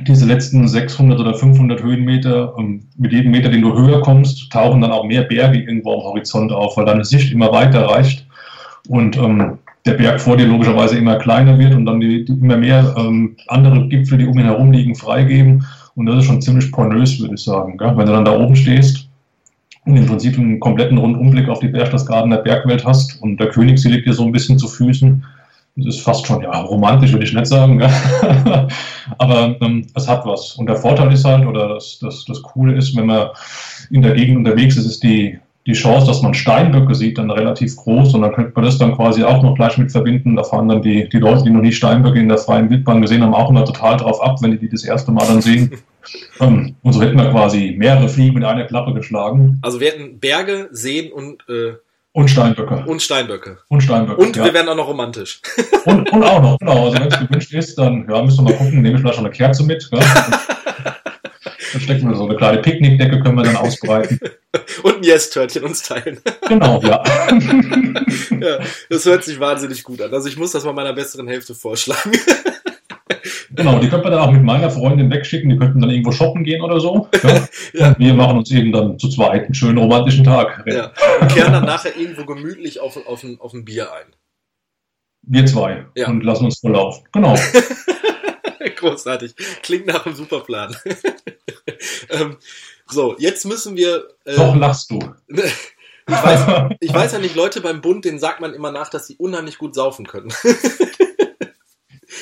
[0.00, 4.80] diese letzten 600 oder 500 Höhenmeter, ähm, mit jedem Meter, den du höher kommst, tauchen
[4.80, 8.26] dann auch mehr Berge irgendwo am Horizont auf, weil deine Sicht immer weiter reicht
[8.88, 12.56] und ähm, der Berg vor dir logischerweise immer kleiner wird und dann die, die immer
[12.56, 15.64] mehr ähm, andere Gipfel, die um ihn herum liegen, freigeben.
[15.96, 17.76] Und das ist schon ziemlich pornös, würde ich sagen.
[17.78, 17.96] Gell?
[17.96, 19.08] Wenn du dann da oben stehst
[19.86, 24.06] und im Prinzip einen kompletten Rundumblick auf die Berchtesgadener Bergwelt hast und der Königssee liegt
[24.06, 25.24] dir so ein bisschen zu Füßen,
[25.76, 27.82] das ist fast schon, ja, romantisch würde ich nicht sagen,
[29.18, 30.54] aber ähm, es hat was.
[30.54, 33.28] Und der Vorteil ist halt, oder das, das, das Coole ist, wenn man
[33.90, 37.76] in der Gegend unterwegs ist, ist die, die Chance, dass man Steinböcke sieht, dann relativ
[37.76, 38.14] groß.
[38.14, 40.36] Und dann könnte man das dann quasi auch noch gleich mit verbinden.
[40.36, 43.22] Da fahren dann die, die Leute, die noch nie Steinböcke in der freien Wildbahn gesehen
[43.22, 45.72] haben, auch immer total drauf ab, wenn die die das erste Mal dann sehen.
[46.40, 49.58] ähm, und so hätten wir quasi mehrere Fliegen mit einer Klappe geschlagen.
[49.62, 51.74] Also wir hätten Berge, Seen und, äh,
[52.12, 52.84] Und Steinböcke.
[52.86, 53.58] und Steinböcke.
[53.68, 54.22] Und Steinböcke.
[54.22, 54.44] Und ja.
[54.44, 55.40] wir wären auch noch romantisch.
[55.84, 56.84] Und, und auch noch, genau.
[56.86, 59.26] Also wenn es gewünscht ist, dann ja, müssen wir mal gucken, nehme ich vielleicht schon
[59.26, 59.88] eine Kerze mit.
[59.92, 59.98] Ja.
[61.72, 64.20] Dann stecken wir so eine kleine Picknickdecke, können wir dann ausbreiten.
[64.82, 66.20] Und ein Yes-Törtchen uns teilen.
[66.48, 67.02] Genau, ja.
[68.40, 70.14] ja, das hört sich wahnsinnig gut an.
[70.14, 72.12] Also ich muss das mal meiner besseren Hälfte vorschlagen.
[73.50, 76.44] Genau, die könnten wir dann auch mit meiner Freundin wegschicken, die könnten dann irgendwo shoppen
[76.44, 77.08] gehen oder so.
[77.22, 77.48] Ja.
[77.72, 77.98] Ja.
[77.98, 80.64] Wir machen uns eben dann zu zweit einen schönen romantischen Tag.
[80.66, 80.92] ja.
[81.20, 84.14] Und kehren dann nachher irgendwo gemütlich auf, auf, ein, auf ein Bier ein.
[85.22, 85.86] Wir zwei.
[85.96, 86.08] Ja.
[86.08, 87.04] Und lassen uns voll laufen.
[87.12, 87.36] Genau.
[88.86, 89.34] Großartig.
[89.62, 90.74] Klingt nach einem super Plan.
[92.10, 92.36] ähm,
[92.86, 94.04] so, jetzt müssen wir.
[94.24, 94.98] Äh, Doch lachst du.
[95.28, 95.42] ich,
[96.06, 99.16] weiß, ich weiß ja nicht, Leute beim Bund, denen sagt man immer nach, dass sie
[99.16, 100.32] unheimlich gut saufen können.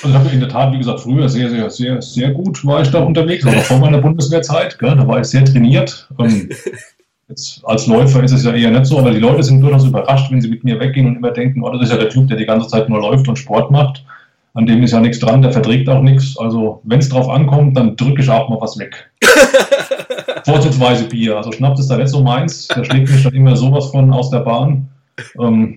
[0.03, 2.83] Also ich habe in der Tat, wie gesagt, früher sehr, sehr, sehr, sehr gut war
[2.83, 6.09] ich da unterwegs, aber vor meiner Bundeswehrzeit, gell, da war ich sehr trainiert.
[6.19, 6.51] Ähm,
[7.29, 10.31] jetzt als Läufer ist es ja eher nicht so, aber die Leute sind durchaus überrascht,
[10.31, 12.37] wenn sie mit mir weggehen und immer denken, oh, das ist ja der Typ, der
[12.37, 14.05] die ganze Zeit nur läuft und Sport macht.
[14.55, 16.39] An dem ist ja nichts dran, der verträgt auch nichts.
[16.39, 19.11] Also wenn es drauf ankommt, dann drücke ich auch mal was weg.
[20.45, 21.37] Vorzugsweise Bier.
[21.37, 22.69] Also Schnaps ist da nicht so meins.
[22.69, 24.89] Der schlägt mich dann immer sowas von aus der Bahn.
[25.41, 25.77] Ähm,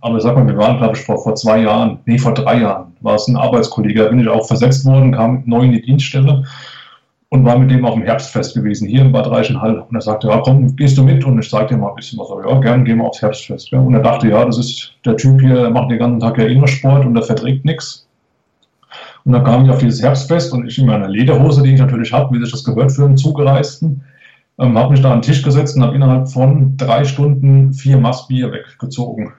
[0.00, 2.92] aber sag mal, wir waren, glaube ich, vor, vor zwei Jahren, nee, vor drei Jahren,
[3.00, 6.44] war es ein Arbeitskollege, da bin ich auch versetzt worden, kam neu in die Dienststelle
[7.30, 9.80] und war mit dem auf dem Herbstfest gewesen, hier in Bad Reichenhall.
[9.80, 11.24] Und er sagte, ja, komm, gehst du mit?
[11.24, 12.28] Und ich sagte dir mal ein bisschen was.
[12.28, 13.70] Ja, gern, gehen wir aufs Herbstfest.
[13.70, 13.80] Ja.
[13.80, 16.48] Und er dachte, ja, das ist der Typ hier, der macht den ganzen Tag ja
[16.48, 18.03] nur Sport und der verträgt nichts.
[19.24, 22.12] Und dann kam ich auf dieses Herbstfest und ich in meiner Lederhose, die ich natürlich
[22.12, 24.04] habe, wie sich das gehört für einen Zugereisten,
[24.58, 27.96] ähm, habe mich da an den Tisch gesetzt und habe innerhalb von drei Stunden vier
[27.96, 29.32] Maß Bier weggezogen.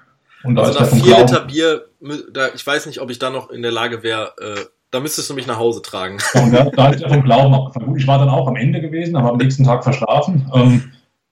[0.44, 1.18] Und da Also ist nach vier.
[1.20, 1.86] Liter Bier,
[2.34, 5.30] da, ich weiß nicht, ob ich da noch in der Lage wäre, äh, da müsstest
[5.30, 6.18] du mich nach Hause tragen.
[6.34, 7.88] Und da, da ist er vom Glauben abgefallen.
[7.88, 10.50] Gut, ich war dann auch am Ende gewesen, aber am nächsten Tag verschlafen.
[10.54, 10.84] Ähm,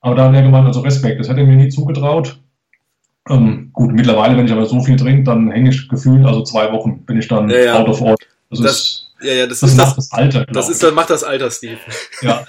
[0.02, 2.38] aber da hat er gemeint, also Respekt, das hätte er mir nie zugetraut.
[3.30, 6.72] Ähm, gut, mittlerweile, wenn ich aber so viel trinke, dann hänge ich gefühlt, also zwei
[6.74, 7.80] Wochen bin ich dann Ja, ja.
[7.80, 8.18] out of order.
[8.54, 10.94] Das, Das ist, Ja, ja, das, das ist macht das, das Alter, das ist, dann
[10.94, 11.80] macht das Alter, Steve.
[12.22, 12.46] Ja,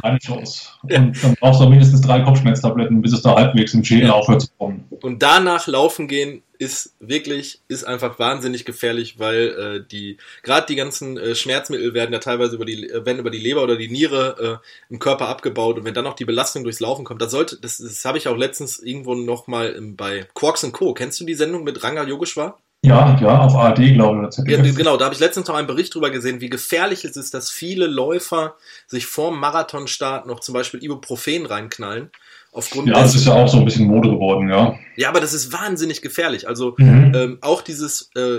[0.00, 0.62] keine Chance.
[0.88, 0.98] Ja.
[1.00, 4.12] Und dann brauchst du mindestens drei Kopfschmerztabletten, bis es da halbwegs im Schädel Ja.
[4.12, 4.84] aufhört zu kommen.
[5.02, 9.48] Und danach laufen gehen ist wirklich, ist einfach wahnsinnig gefährlich, weil
[9.82, 13.30] äh, die, gerade die ganzen äh, Schmerzmittel werden ja teilweise über die, äh, werden über
[13.30, 16.62] die Leber oder die Niere äh, im Körper abgebaut und wenn dann noch die Belastung
[16.62, 19.96] durchs Laufen kommt, das sollte, das, das habe ich auch letztens irgendwo noch mal im,
[19.96, 20.94] bei Quarks Co.
[20.94, 22.58] Kennst du die Sendung mit Ranga Yogeshwar?
[22.86, 24.50] Ja, ja, auf ARD, glaube ich.
[24.50, 27.34] Ja, genau, da habe ich letztens noch einen Bericht drüber gesehen, wie gefährlich es ist,
[27.34, 28.54] dass viele Läufer
[28.86, 32.10] sich vorm Marathonstart noch zum Beispiel Ibuprofen reinknallen.
[32.52, 34.78] Aufgrund ja, das ist ja auch so ein bisschen Mode geworden, ja.
[34.96, 36.48] Ja, aber das ist wahnsinnig gefährlich.
[36.48, 37.12] Also mhm.
[37.14, 38.38] ähm, auch dieses, äh,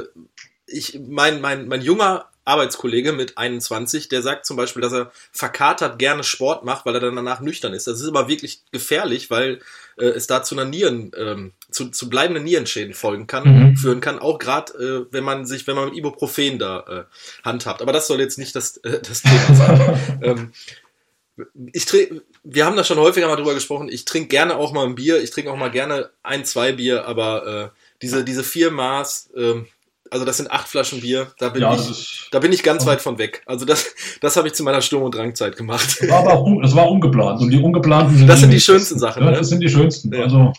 [0.66, 6.00] ich, mein, mein, mein junger Arbeitskollege mit 21, der sagt zum Beispiel, dass er verkatert
[6.00, 7.88] gerne Sport macht, weil er dann danach nüchtern ist.
[7.88, 9.60] Das ist aber wirklich gefährlich, weil
[9.98, 13.78] äh, es da zu einer Nieren, ähm, zu, zu bleibenden Nierenschäden folgen kann, mhm.
[13.78, 17.82] führen kann, auch gerade äh, wenn man sich, wenn man mit Ibuprofen da äh, handhabt.
[17.82, 20.20] Aber das soll jetzt nicht das, äh, das Thema sein.
[20.24, 20.52] ähm,
[21.72, 24.86] ich trinke, wir haben da schon häufiger mal drüber gesprochen, ich trinke gerne auch mal
[24.86, 28.72] ein Bier, ich trinke auch mal gerne ein, zwei Bier, aber äh, diese, diese vier
[28.72, 29.56] Maß, äh,
[30.12, 33.02] also das sind acht Flaschen Bier, da bin, ja, ich, da bin ich ganz weit
[33.02, 33.44] von weg.
[33.46, 35.98] Also das, das habe ich zu meiner Sturm- und Drangzeit gemacht.
[36.00, 37.42] Das war aber auch, das war ungeplant.
[37.42, 39.24] Und die ungeplanten sind Das sind die schönsten Sachen.
[39.24, 39.38] Ja, ne?
[39.38, 40.14] Das sind die schönsten.
[40.14, 40.24] Ja.
[40.24, 40.54] Also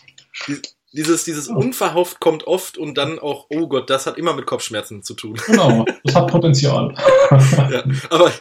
[0.91, 5.03] dieses, dieses unverhofft kommt oft und dann auch, oh Gott, das hat immer mit Kopfschmerzen
[5.03, 5.39] zu tun.
[5.45, 6.95] Genau, das hat Potenzial.
[7.71, 8.31] ja, aber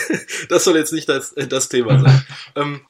[0.48, 2.26] das soll jetzt nicht das, das Thema sein.
[2.56, 2.80] ähm,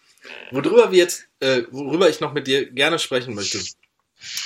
[0.53, 3.59] worüber wir jetzt, äh, worüber ich noch mit dir gerne sprechen möchte,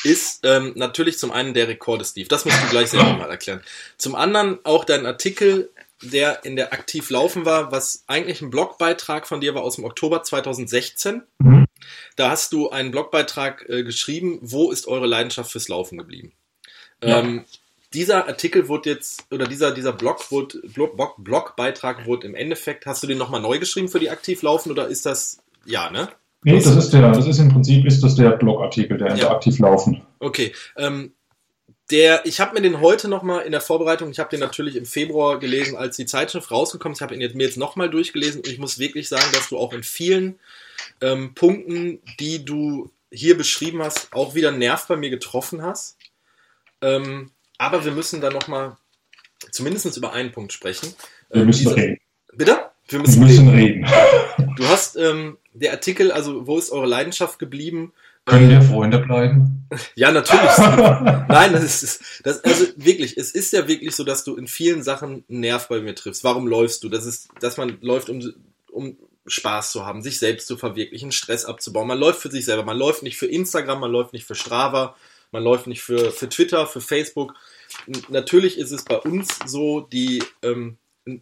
[0.05, 2.29] ist ähm, natürlich zum einen der Rekorde, Steve.
[2.29, 3.63] Das musst du gleich selber mal erklären.
[3.97, 5.71] Zum anderen auch dein Artikel,
[6.03, 9.85] der in der aktiv laufen war, was eigentlich ein Blogbeitrag von dir war aus dem
[9.85, 11.23] Oktober 2016.
[11.39, 11.67] Mhm.
[12.17, 16.33] Da hast du einen Blogbeitrag äh, geschrieben, wo ist eure Leidenschaft fürs Laufen geblieben?
[17.03, 17.21] Ja.
[17.21, 17.45] Ähm,
[17.93, 23.03] dieser Artikel wurde jetzt, oder dieser, dieser Blog wurde, Blog, Blogbeitrag wurde im Endeffekt, hast
[23.03, 26.09] du den nochmal neu geschrieben für die aktiv laufen oder ist das, ja, ne?
[26.45, 29.31] Nee, das ist der, das ist im Prinzip ist das der Blogartikel, der ja.
[29.31, 30.03] aktiv laufen.
[30.19, 30.53] Okay.
[30.77, 31.13] Ähm,
[31.91, 34.87] der, ich habe mir den heute nochmal in der Vorbereitung, ich habe den natürlich im
[34.87, 36.99] Februar gelesen, als die Zeitschrift rausgekommen ist.
[36.99, 39.59] Ich habe ihn jetzt, mir jetzt nochmal durchgelesen und ich muss wirklich sagen, dass du
[39.59, 40.39] auch in vielen
[41.01, 45.97] ähm, Punkten, die du hier beschrieben hast, auch wieder Nerv bei mir getroffen hast.
[46.81, 48.77] Ähm, aber wir müssen da nochmal
[49.51, 50.95] zumindest über einen Punkt sprechen.
[51.31, 52.01] Wir ähm, müssen diese, reden.
[52.33, 52.71] Bitte?
[52.89, 53.85] Wir müssen, wir müssen reden.
[53.85, 54.42] reden.
[54.63, 57.93] Du hast ähm, der Artikel, also wo ist eure Leidenschaft geblieben?
[58.27, 59.67] Können wir Freunde bleiben?
[59.97, 60.57] Ja, natürlich.
[60.57, 64.85] Nein, das ist, das, also wirklich, es ist ja wirklich so, dass du in vielen
[64.85, 66.23] Sachen einen Nerv bei mir triffst.
[66.23, 66.89] Warum läufst du?
[66.89, 68.23] Das ist, dass man läuft, um,
[68.71, 68.97] um
[69.27, 71.89] Spaß zu haben, sich selbst zu verwirklichen, Stress abzubauen.
[71.89, 72.63] Man läuft für sich selber.
[72.63, 74.95] Man läuft nicht für Instagram, man läuft nicht für Strava,
[75.33, 77.35] man läuft nicht für, für Twitter, für Facebook.
[78.11, 80.77] Natürlich ist es bei uns so, die, ähm,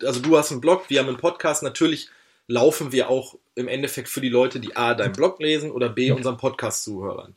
[0.04, 2.10] also du hast einen Blog, wir haben einen Podcast, natürlich
[2.50, 6.10] laufen wir auch im Endeffekt für die Leute, die A, deinen Blog lesen oder B,
[6.10, 7.36] unseren Podcast zuhören.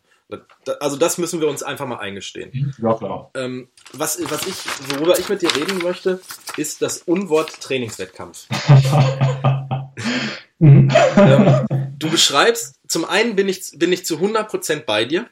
[0.79, 2.73] Also das müssen wir uns einfach mal eingestehen.
[2.81, 3.29] Ja, klar.
[3.35, 4.55] Ähm, was, was ich,
[4.89, 6.19] worüber ich mit dir reden möchte,
[6.57, 8.47] ist das Unwort Trainingswettkampf.
[10.59, 11.67] ähm,
[11.99, 15.29] du beschreibst, zum einen bin ich, bin ich zu 100% bei dir,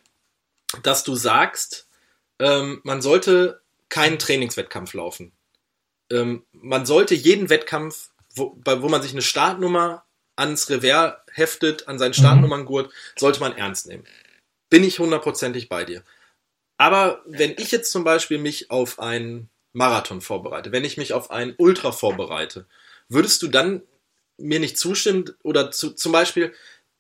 [0.83, 1.87] dass du sagst,
[2.37, 5.31] ähm, man sollte keinen Trainingswettkampf laufen.
[6.11, 10.05] Ähm, man sollte jeden Wettkampf wo, bei, wo man sich eine Startnummer
[10.35, 14.05] ans Revers heftet, an seinen Startnummerngurt, sollte man ernst nehmen.
[14.69, 16.03] Bin ich hundertprozentig bei dir.
[16.77, 21.31] Aber wenn ich jetzt zum Beispiel mich auf einen Marathon vorbereite, wenn ich mich auf
[21.31, 22.65] einen Ultra vorbereite,
[23.07, 23.83] würdest du dann
[24.37, 26.53] mir nicht zustimmen oder zu, zum Beispiel,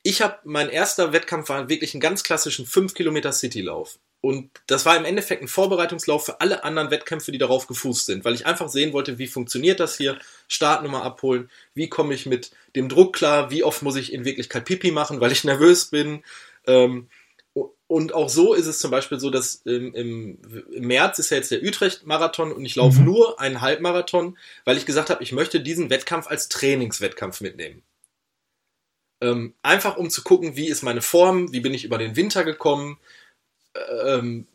[0.03, 3.99] ich habe mein erster Wettkampf war wirklich einen ganz klassischen 5 Kilometer Citylauf.
[4.21, 8.23] Und das war im Endeffekt ein Vorbereitungslauf für alle anderen Wettkämpfe, die darauf gefußt sind,
[8.23, 12.51] weil ich einfach sehen wollte, wie funktioniert das hier, Startnummer abholen, wie komme ich mit
[12.75, 16.23] dem Druck klar, wie oft muss ich in Wirklichkeit Pipi machen, weil ich nervös bin.
[16.67, 17.09] Ähm,
[17.87, 20.37] und auch so ist es zum Beispiel so, dass im, im,
[20.77, 23.05] März ist ja jetzt der Utrecht-Marathon und ich laufe mhm.
[23.05, 27.81] nur einen Halbmarathon, weil ich gesagt habe, ich möchte diesen Wettkampf als Trainingswettkampf mitnehmen.
[29.19, 32.45] Ähm, einfach um zu gucken, wie ist meine Form, wie bin ich über den Winter
[32.45, 32.97] gekommen,
[33.75, 34.47] ähm,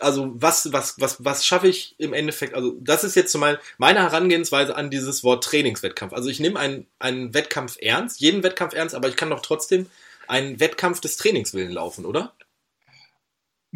[0.00, 2.54] also was, was, was, was schaffe ich im Endeffekt?
[2.54, 6.12] Also das ist jetzt zumal meine Herangehensweise an dieses Wort Trainingswettkampf.
[6.12, 9.86] Also ich nehme einen, einen Wettkampf ernst, jeden Wettkampf ernst, aber ich kann doch trotzdem
[10.28, 12.32] einen Wettkampf des Trainingswillen laufen, oder?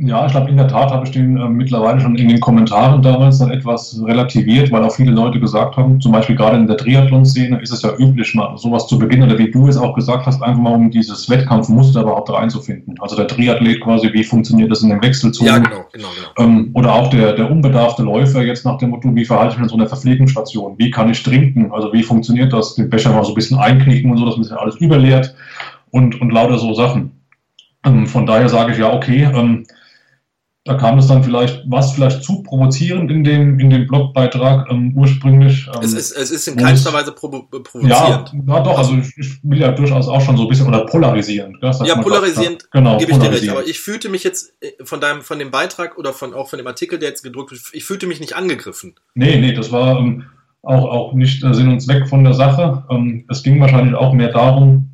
[0.02, 3.02] Ja, ich glaube, in der Tat habe ich den äh, mittlerweile schon in den Kommentaren
[3.02, 6.78] damals dann etwas relativiert, weil auch viele Leute gesagt haben, zum Beispiel gerade in der
[6.78, 10.24] Triathlon-Szene ist es ja üblich, mal sowas zu beginnen, oder wie du es auch gesagt
[10.24, 12.94] hast, einfach mal um dieses Wettkampfmuster überhaupt reinzufinden.
[12.98, 15.46] Also der Triathlet quasi, wie funktioniert das in dem Wechselzug?
[15.46, 16.48] Ja, genau, genau, genau.
[16.48, 19.64] Ähm, oder auch der, der unbedarfte Läufer jetzt nach dem Motto, wie verhalte ich mich
[19.64, 20.78] in so einer Verpflegungsstation?
[20.78, 21.72] Wie kann ich trinken?
[21.72, 22.74] Also wie funktioniert das?
[22.74, 25.34] Den Becher mal so ein bisschen einknicken und so, dass man sich alles überleert
[25.90, 27.10] und, und lauter so Sachen.
[27.84, 29.66] Ähm, von daher sage ich ja, okay, ähm,
[30.64, 34.70] da kam es dann vielleicht, war es vielleicht zu provozierend in dem, in dem Blogbeitrag
[34.70, 35.66] ähm, ursprünglich.
[35.74, 37.88] Ähm, es, ist, es ist in keinster Weise provo provozierend.
[37.88, 40.84] Ja, ja, doch, also ich, ich, will ja durchaus auch schon so ein bisschen, oder
[40.84, 41.56] polarisierend.
[41.62, 45.00] Ja, polarisierend, sagt, genau, gebe ich dir recht, aber ich fühlte mich jetzt äh, von
[45.00, 47.84] deinem, von dem Beitrag oder von, auch von dem Artikel, der jetzt gedruckt wird, ich
[47.84, 48.96] fühlte mich nicht angegriffen.
[49.14, 50.26] Nee, nee, das war ähm,
[50.62, 52.84] auch, auch nicht äh, Sinn und Zweck von der Sache.
[52.90, 54.90] Ähm, es ging wahrscheinlich auch mehr darum,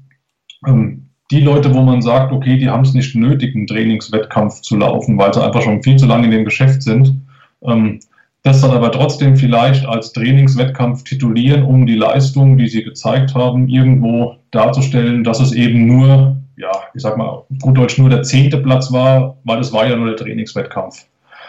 [0.64, 4.77] ähm, die Leute, wo man sagt, okay, die haben es nicht nötig, einen Trainingswettkampf zu
[4.77, 7.20] laufen, weil sie einfach schon viel zu lange in dem Geschäft sind,
[7.62, 8.01] ähm,
[8.43, 13.68] das dann aber trotzdem vielleicht als Trainingswettkampf titulieren, um die Leistung, die sie gezeigt haben,
[13.68, 18.59] irgendwo darzustellen, dass es eben nur, ja, ich sag mal, gut Deutsch nur der zehnte
[18.59, 21.07] Platz war, weil es war ja nur der Trainingswettkampf.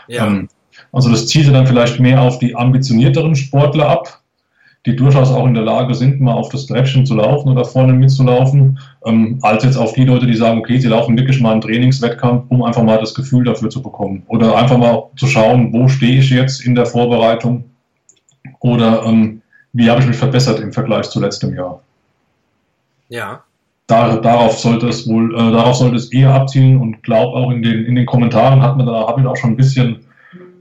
[0.07, 0.25] Ja.
[0.25, 0.49] Ähm,
[0.91, 4.21] also das zielte dann vielleicht mehr auf die ambitionierteren Sportler ab,
[4.87, 7.91] die durchaus auch in der Lage sind, mal auf das Treppchen zu laufen oder vorne
[7.91, 11.61] mitzulaufen, ähm, als jetzt auf die Leute, die sagen, okay, sie laufen wirklich mal einen
[11.61, 14.23] Trainingswettkampf, um einfach mal das Gefühl dafür zu bekommen.
[14.27, 17.65] Oder einfach mal zu schauen, wo stehe ich jetzt in der Vorbereitung
[18.61, 19.41] oder ähm,
[19.73, 21.81] wie habe ich mich verbessert im Vergleich zu letztem Jahr.
[23.09, 23.43] Ja.
[23.87, 27.61] Da, darauf sollte es wohl, äh, darauf sollte es eher abzielen und glaube auch in
[27.61, 30.06] den, in den Kommentaren hat man da, habe ich auch schon ein bisschen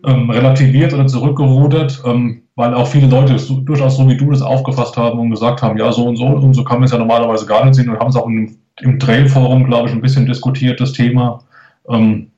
[0.06, 2.02] ähm, relativiert oder zurückgerudert.
[2.06, 5.60] Ähm, weil auch viele Leute so, durchaus so wie du das aufgefasst haben und gesagt
[5.62, 7.90] haben, ja, so und so und so kann man es ja normalerweise gar nicht sehen
[7.90, 11.40] und haben es auch im, im Trail-Forum, glaube ich, ein bisschen diskutiert, das Thema.
[11.88, 12.28] Ähm,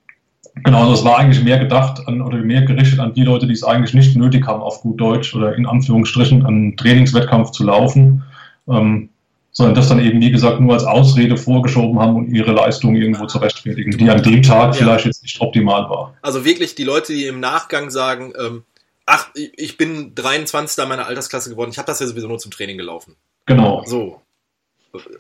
[0.65, 3.53] genau, also es war eigentlich mehr gedacht an, oder mehr gerichtet an die Leute, die
[3.53, 8.25] es eigentlich nicht nötig haben, auf gut Deutsch oder in Anführungsstrichen einen Trainingswettkampf zu laufen.
[8.69, 9.11] Ähm,
[9.53, 13.27] sondern das dann eben, wie gesagt, nur als Ausrede vorgeschoben haben und ihre Leistung irgendwo
[13.27, 14.81] zu rechtfertigen, die an dem Tag ja.
[14.81, 16.15] vielleicht jetzt nicht optimal war.
[16.23, 18.65] Also wirklich die Leute, die im Nachgang sagen, ähm,
[19.07, 20.87] ach, ich bin 23.
[20.87, 23.17] meiner Altersklasse geworden, ich habe das ja sowieso nur zum Training gelaufen.
[23.47, 23.83] Genau.
[23.87, 24.21] So.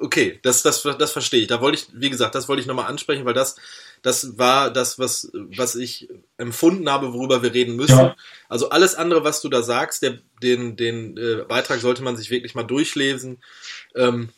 [0.00, 1.46] Okay, das, das, das verstehe ich.
[1.46, 3.56] Da wollte ich, wie gesagt, das wollte ich nochmal ansprechen, weil das,
[4.02, 6.08] das war das, was, was ich
[6.38, 7.98] empfunden habe, worüber wir reden müssen.
[7.98, 8.16] Ja.
[8.48, 12.30] Also alles andere, was du da sagst, der, den, den äh, Beitrag sollte man sich
[12.30, 13.38] wirklich mal durchlesen.
[13.94, 14.30] Ähm,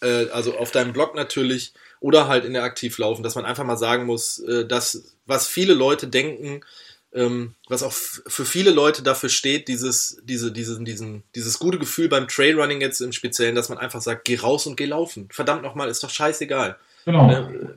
[0.00, 3.64] äh, also auf deinem Blog natürlich oder halt in der Aktiv laufen, dass man einfach
[3.64, 6.60] mal sagen muss, äh, dass was viele Leute denken,
[7.14, 12.08] ähm, was auch für viele Leute dafür steht, dieses, diese, diesen, diesen, dieses gute Gefühl
[12.08, 15.28] beim Trailrunning jetzt im Speziellen, dass man einfach sagt, geh raus und geh laufen.
[15.30, 16.76] Verdammt nochmal, ist doch scheißegal.
[17.04, 17.30] Genau.
[17.30, 17.76] Äh,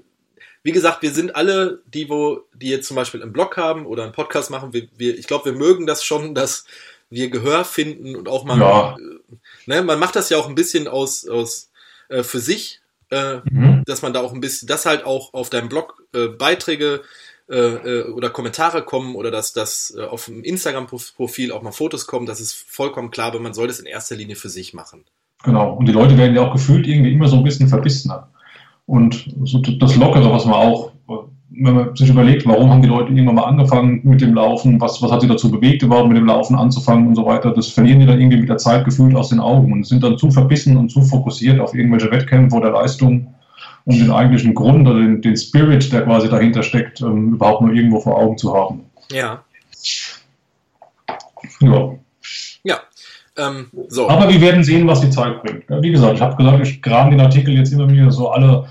[0.63, 4.03] wie gesagt, wir sind alle, die, wo, die jetzt zum Beispiel einen Blog haben oder
[4.03, 6.65] einen Podcast machen, wir, wir, ich glaube, wir mögen das schon, dass
[7.09, 8.95] wir Gehör finden und auch mal, ja.
[8.95, 9.35] äh,
[9.65, 11.71] ne, man macht das ja auch ein bisschen aus, aus
[12.09, 13.83] äh, für sich, äh, mhm.
[13.85, 17.01] dass man da auch ein bisschen, dass halt auch auf deinem Blog äh, Beiträge
[17.49, 22.05] äh, äh, oder Kommentare kommen oder dass das äh, auf dem Instagram-Profil auch mal Fotos
[22.05, 25.05] kommen, das ist vollkommen klar, aber man soll das in erster Linie für sich machen.
[25.43, 28.29] Genau, und die Leute werden ja auch gefühlt irgendwie immer so ein bisschen verbissener.
[28.85, 30.91] Und so das Lockere, was man auch,
[31.49, 35.01] wenn man sich überlegt, warum haben die Leute irgendwann mal angefangen mit dem Laufen, was,
[35.01, 37.99] was hat sie dazu bewegt, überhaupt mit dem Laufen anzufangen und so weiter, das verlieren
[38.01, 40.75] die dann irgendwie mit der Zeit gefühlt aus den Augen und sind dann zu verbissen
[40.75, 43.33] und zu fokussiert auf irgendwelche Wettkämpfe oder Leistungen,
[43.85, 47.73] um den eigentlichen Grund oder den, den Spirit, der quasi dahinter steckt, ähm, überhaupt nur
[47.73, 48.81] irgendwo vor Augen zu haben.
[49.11, 49.43] Ja.
[51.61, 51.95] Ja.
[52.63, 52.77] Ja.
[53.37, 54.09] Ähm, so.
[54.09, 55.63] Aber wir werden sehen, was die Zeit bringt.
[55.69, 58.65] Wie gesagt, ich habe gesagt, ich kram den Artikel jetzt immer wieder so alle,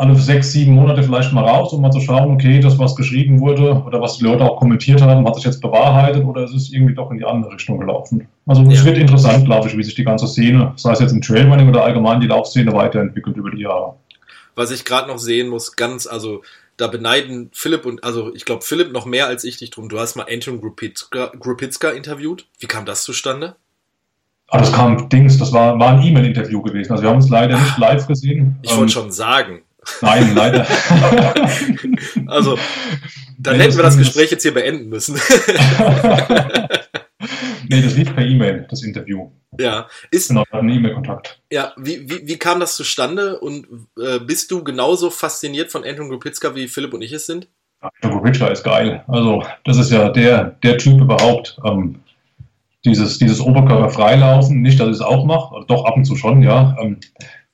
[0.00, 3.40] alle sechs, sieben Monate vielleicht mal raus, um mal zu schauen, okay, das, was geschrieben
[3.40, 6.72] wurde oder was die Leute auch kommentiert haben, hat sich jetzt bewahrheitet oder ist es
[6.72, 8.26] irgendwie doch in die andere Richtung gelaufen.
[8.46, 8.72] Also ja.
[8.72, 11.68] es wird interessant, glaube ich, wie sich die ganze Szene, sei es jetzt im Trailrunning
[11.68, 13.94] oder allgemein die Laufszene weiterentwickelt über die Jahre
[14.60, 16.42] was ich gerade noch sehen muss, ganz, also
[16.76, 19.88] da beneiden Philipp und, also ich glaube Philipp noch mehr als ich dich drum.
[19.88, 22.46] Du hast mal Anton Grupitzka, Grupitzka interviewt.
[22.58, 23.56] Wie kam das zustande?
[24.48, 26.90] Ah, das kam Dings, das war, war ein E-Mail-Interview gewesen.
[26.92, 28.58] Also wir haben uns leider nicht live gesehen.
[28.62, 29.62] Ich wollte ähm, schon sagen.
[30.02, 30.66] Nein, leider.
[32.26, 32.58] also,
[33.38, 35.14] dann nee, hätten wir das Gespräch jetzt hier beenden müssen.
[37.68, 39.30] nee, das lief per E-Mail, das Interview.
[39.58, 40.28] Ja, ist.
[40.28, 41.40] Genau, wir hatten E-Mail-Kontakt.
[41.50, 43.66] Ja, wie, wie, wie kam das zustande und
[43.98, 47.48] äh, bist du genauso fasziniert von Anton Grupitzka, wie Philipp und ich es sind?
[47.80, 49.04] Anton Grupitzka ist geil.
[49.08, 51.58] Also, das ist ja der, der Typ überhaupt.
[51.64, 52.00] Ähm,
[52.84, 56.76] dieses, dieses Oberkörper-Freilaufen, nicht, dass ich es auch mache, doch ab und zu schon, ja.
[56.80, 56.98] Ähm,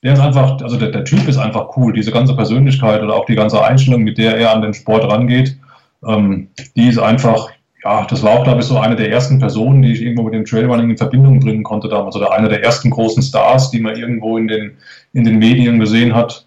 [0.03, 1.93] der ist einfach, also der, der Typ ist einfach cool.
[1.93, 5.57] Diese ganze Persönlichkeit oder auch die ganze Einstellung, mit der er an den Sport rangeht,
[6.05, 7.49] ähm, die ist einfach,
[7.83, 10.33] ja, das war auch, glaube ich, so eine der ersten Personen, die ich irgendwo mit
[10.33, 12.15] dem Trailrunning in Verbindung bringen konnte damals.
[12.15, 14.77] Oder einer der ersten großen Stars, die man irgendwo in den,
[15.13, 16.45] in den Medien gesehen hat.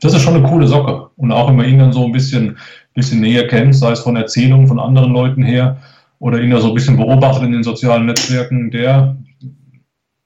[0.00, 1.10] Das ist schon eine coole Socke.
[1.16, 2.56] Und auch wenn man ihn dann so ein bisschen,
[2.94, 5.78] bisschen näher kennt, sei es von Erzählungen von anderen Leuten her
[6.20, 9.16] oder ihn da so ein bisschen beobachtet in den sozialen Netzwerken, der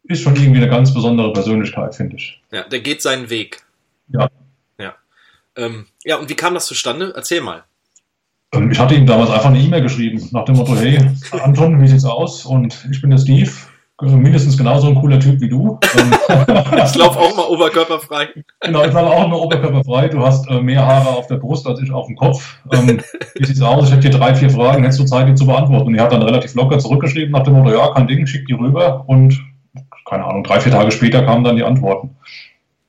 [0.05, 2.41] ist schon irgendwie eine ganz besondere Persönlichkeit, finde ich.
[2.53, 3.63] Ja, der geht seinen Weg.
[4.09, 4.29] Ja.
[4.79, 4.95] Ja.
[5.57, 7.13] Ähm, ja, und wie kam das zustande?
[7.17, 7.65] Erzähl mal.
[8.53, 10.99] Ähm, ich hatte ihm damals einfach eine E-Mail geschrieben, nach dem Motto, hey,
[11.43, 12.45] Anton, wie sieht's aus?
[12.45, 13.51] Und ich bin der Steve,
[13.97, 15.79] also mindestens genauso ein cooler Typ wie du.
[15.99, 16.13] Ähm,
[16.85, 18.29] ich laufe auch mal oberkörperfrei.
[18.61, 20.09] Genau, ich laufe auch mal oberkörperfrei.
[20.09, 22.59] Du hast äh, mehr Haare auf der Brust als ich auf dem Kopf.
[22.73, 23.01] Ähm,
[23.37, 23.87] wie sieht's aus?
[23.87, 25.87] Ich habe dir drei, vier Fragen, hättest du Zeit, die zu beantworten?
[25.87, 28.55] Und er hat dann relativ locker zurückgeschrieben nach dem Motto, ja, kein Ding, schick die
[28.55, 29.05] rüber.
[29.07, 29.41] Und
[30.05, 32.17] keine Ahnung, drei, vier Tage später kamen dann die Antworten.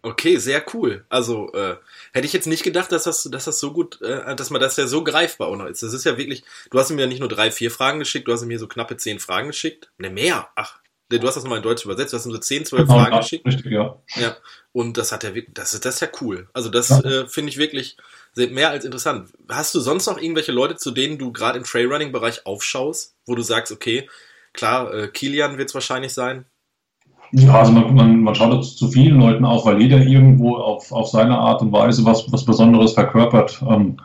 [0.05, 1.03] Okay, sehr cool.
[1.09, 1.77] Also äh,
[2.13, 4.77] hätte ich jetzt nicht gedacht, dass das, dass das so gut, äh, dass man das
[4.77, 5.81] ja so greifbar auch noch ist.
[5.81, 8.31] Das ist ja wirklich, du hast mir ja nicht nur drei, vier Fragen geschickt, du
[8.31, 9.89] hast mir so knappe zehn Fragen geschickt.
[9.97, 10.49] Ne, mehr.
[10.55, 10.77] Ach,
[11.09, 13.13] du hast das nochmal in Deutsch übersetzt, du hast ihm so zehn, zwölf genau, Fragen
[13.13, 13.47] ja, geschickt.
[13.47, 13.99] Richtig, ja.
[14.15, 14.37] Ja.
[14.73, 16.49] Und das hat ja wirklich, das ist, das ist ja cool.
[16.53, 16.99] Also das ja.
[16.99, 17.97] äh, finde ich wirklich
[18.35, 19.29] mehr als interessant.
[19.49, 23.41] Hast du sonst noch irgendwelche Leute, zu denen du gerade im Trailrunning-Bereich aufschaust, wo du
[23.41, 24.07] sagst, okay,
[24.53, 26.45] klar, äh, Kilian wird es wahrscheinlich sein,
[27.37, 31.07] ja, also man, man, man schaut zu vielen Leuten auf, weil jeder irgendwo auf, auf
[31.07, 33.61] seine Art und Weise was, was Besonderes verkörpert.
[33.69, 33.97] Ähm,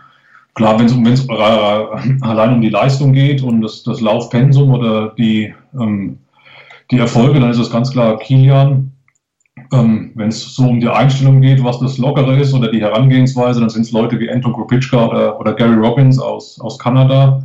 [0.55, 1.33] klar, wenn es äh,
[2.23, 6.19] allein um die Leistung geht und das, das Laufpensum oder die, ähm,
[6.91, 8.93] die Erfolge, dann ist es ganz klar Kilian.
[9.73, 13.61] Ähm, wenn es so um die Einstellung geht, was das Lockere ist oder die Herangehensweise,
[13.61, 17.45] dann sind es Leute wie Anton Kropitschka oder, oder Gary Robbins aus, aus Kanada.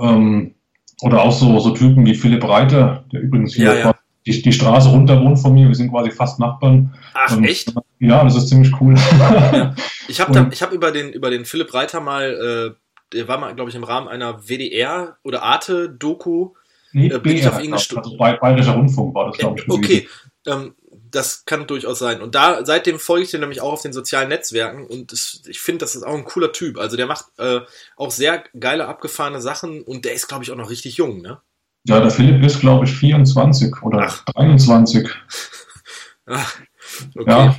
[0.00, 0.54] Ähm,
[1.02, 4.52] oder auch so, so Typen wie Philipp Reiter, der übrigens hier ja, ja die, die
[4.52, 5.68] Straße runter wohnt von mir.
[5.68, 6.94] Wir sind quasi fast Nachbarn.
[7.14, 7.72] Ach, und, echt?
[7.98, 8.94] Ja, das ist ziemlich cool.
[9.18, 9.74] Ja.
[10.08, 13.70] Ich habe hab über, den, über den Philipp Reiter mal, äh, der war mal, glaube
[13.70, 16.50] ich, im Rahmen einer WDR oder Arte-Doku.
[16.92, 19.68] Nee, äh, bin BR, ich auf ihn Also Bayerischer Rundfunk war das, glaube ich.
[19.68, 20.08] Okay,
[20.46, 20.74] ähm,
[21.10, 22.22] das kann durchaus sein.
[22.22, 25.60] Und da seitdem folge ich den nämlich auch auf den sozialen Netzwerken und das, ich
[25.60, 26.78] finde, das ist auch ein cooler Typ.
[26.78, 27.60] Also der macht äh,
[27.96, 31.40] auch sehr geile, abgefahrene Sachen und der ist, glaube ich, auch noch richtig jung, ne?
[31.84, 34.24] Ja, der Philipp ist, glaube ich, 24 oder Ach.
[34.26, 35.08] 23.
[36.26, 36.56] Ach,
[37.16, 37.30] okay.
[37.30, 37.56] Ja.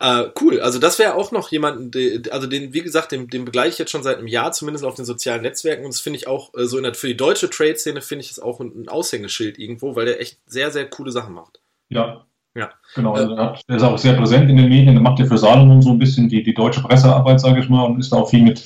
[0.00, 1.96] Uh, cool, also das wäre auch noch jemand,
[2.30, 4.94] also den, wie gesagt, den, den begleite ich jetzt schon seit einem Jahr, zumindest auf
[4.94, 7.50] den sozialen Netzwerken und das finde ich auch, äh, so in der, für die deutsche
[7.50, 11.10] Trade-Szene finde ich das auch ein, ein, Aushängeschild irgendwo, weil der echt sehr, sehr coole
[11.10, 11.60] Sachen macht.
[11.88, 12.24] Ja.
[12.54, 12.70] Ja.
[12.94, 15.82] Genau, also der, ist auch sehr präsent in den Medien, der macht ja für Salomon
[15.82, 18.42] so ein bisschen die, die deutsche Pressearbeit, sage ich mal, und ist da auch viel
[18.42, 18.64] mit,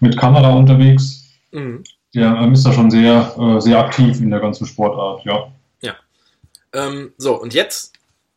[0.00, 1.17] mit Kamera unterwegs.
[1.50, 1.84] Mhm.
[2.14, 5.52] Der ist da schon sehr, äh, sehr aktiv in der ganzen Sportart, ja.
[5.82, 5.94] Ja.
[6.72, 7.92] Ähm, so, und jetzt,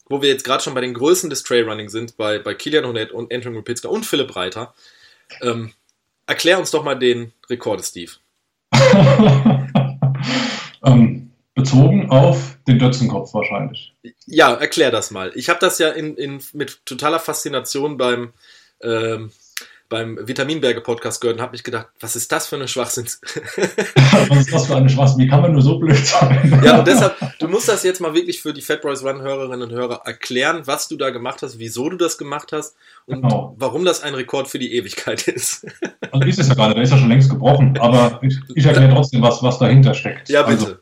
[0.09, 3.11] wo wir jetzt gerade schon bei den Größen des Trailrunning sind, bei, bei Kilian Hornet
[3.11, 4.73] und Anton Rupitzka und Philipp Reiter,
[5.41, 5.71] ähm,
[6.27, 8.11] erklär uns doch mal den Rekord, Steve.
[10.83, 13.93] ähm, bezogen auf den Dötzenkopf wahrscheinlich.
[14.25, 15.31] Ja, erklär das mal.
[15.35, 18.33] Ich habe das ja in, in, mit totaler Faszination beim,
[18.81, 19.31] ähm,
[19.91, 23.21] beim Vitaminberge-Podcast gehört und habe mich gedacht, was ist das für eine Schwachsinns?
[24.29, 25.19] was ist das für eine Schwachsinn?
[25.19, 26.61] Wie kann man nur so blöd sein?
[26.63, 29.71] ja, und deshalb, du musst das jetzt mal wirklich für die Fat Boys Run-Hörerinnen und
[29.71, 32.75] Hörer erklären, was du da gemacht hast, wieso du das gemacht hast
[33.05, 33.53] und genau.
[33.59, 35.67] warum das ein Rekord für die Ewigkeit ist.
[36.11, 38.93] also ist es ja gerade, der ist ja schon längst gebrochen, aber ich, ich erkläre
[38.93, 40.29] trotzdem, was, was dahinter steckt.
[40.29, 40.65] Ja, bitte.
[40.65, 40.75] Also,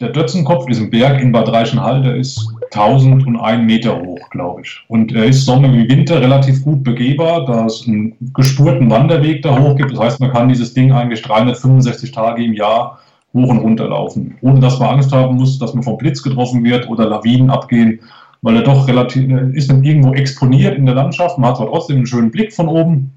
[0.00, 2.44] der Dötzenkopf, diesen Berg in Bad Reichenhall, der ist
[2.74, 4.80] 1001 Meter hoch, glaube ich.
[4.88, 9.58] Und er ist Sommer wie Winter relativ gut begehbar, da es einen gespurten Wanderweg da
[9.58, 9.92] hoch gibt.
[9.92, 12.98] Das heißt, man kann dieses Ding eigentlich 365 Tage im Jahr
[13.34, 16.64] hoch und runter laufen, ohne dass man Angst haben muss, dass man vom Blitz getroffen
[16.64, 18.00] wird oder Lawinen abgehen,
[18.42, 21.38] weil er doch relativ, ist dann irgendwo exponiert in der Landschaft.
[21.38, 23.12] Man hat zwar trotzdem einen schönen Blick von oben,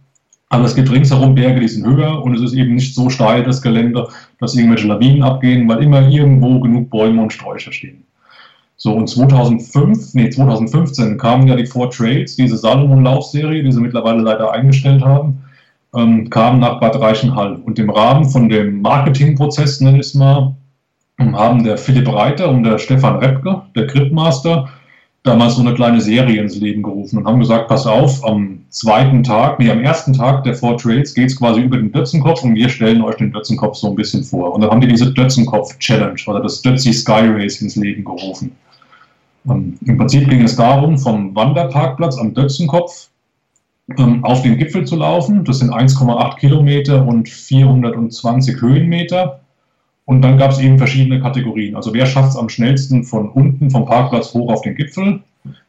[0.49, 3.43] aber es gibt ringsherum Berge, die sind höher und es ist eben nicht so steil,
[3.43, 4.07] das Gelände,
[4.39, 8.03] dass irgendwelche Lawinen abgehen, weil immer irgendwo genug Bäume und Sträucher stehen.
[8.85, 14.21] So, und 2005, nee, 2015 kamen ja die Four Trails, diese Salomon-Laufserie, die sie mittlerweile
[14.21, 15.41] leider eingestellt haben,
[15.95, 17.55] ähm, kamen nach Bad Reichenhall.
[17.55, 20.55] Und im Rahmen von dem Marketingprozess, nenne ich es mal,
[21.17, 24.69] haben der Philipp Reiter und der Stefan Repke, der Gripmaster,
[25.23, 29.23] damals so eine kleine Serie ins Leben gerufen und haben gesagt, pass auf, am zweiten
[29.23, 32.53] Tag, nee, am ersten Tag der Four Trails geht es quasi über den Dötzenkopf und
[32.53, 34.53] wir stellen euch den Dötzenkopf so ein bisschen vor.
[34.53, 38.55] Und dann haben die diese Dötzenkopf-Challenge oder das Dötzi Sky Race ins Leben gerufen.
[39.45, 43.09] Und Im Prinzip ging es darum, vom Wanderparkplatz am Dötzenkopf
[43.97, 45.43] ähm, auf den Gipfel zu laufen.
[45.45, 49.41] Das sind 1,8 Kilometer und 420 Höhenmeter.
[50.05, 51.75] Und dann gab es eben verschiedene Kategorien.
[51.75, 55.21] Also wer schafft es am schnellsten von unten vom Parkplatz hoch auf den Gipfel?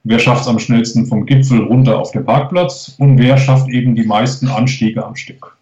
[0.04, 2.94] Wer schafft es am schnellsten vom Gipfel runter auf den Parkplatz?
[2.98, 5.56] Und wer schafft eben die meisten Anstiege am Stück?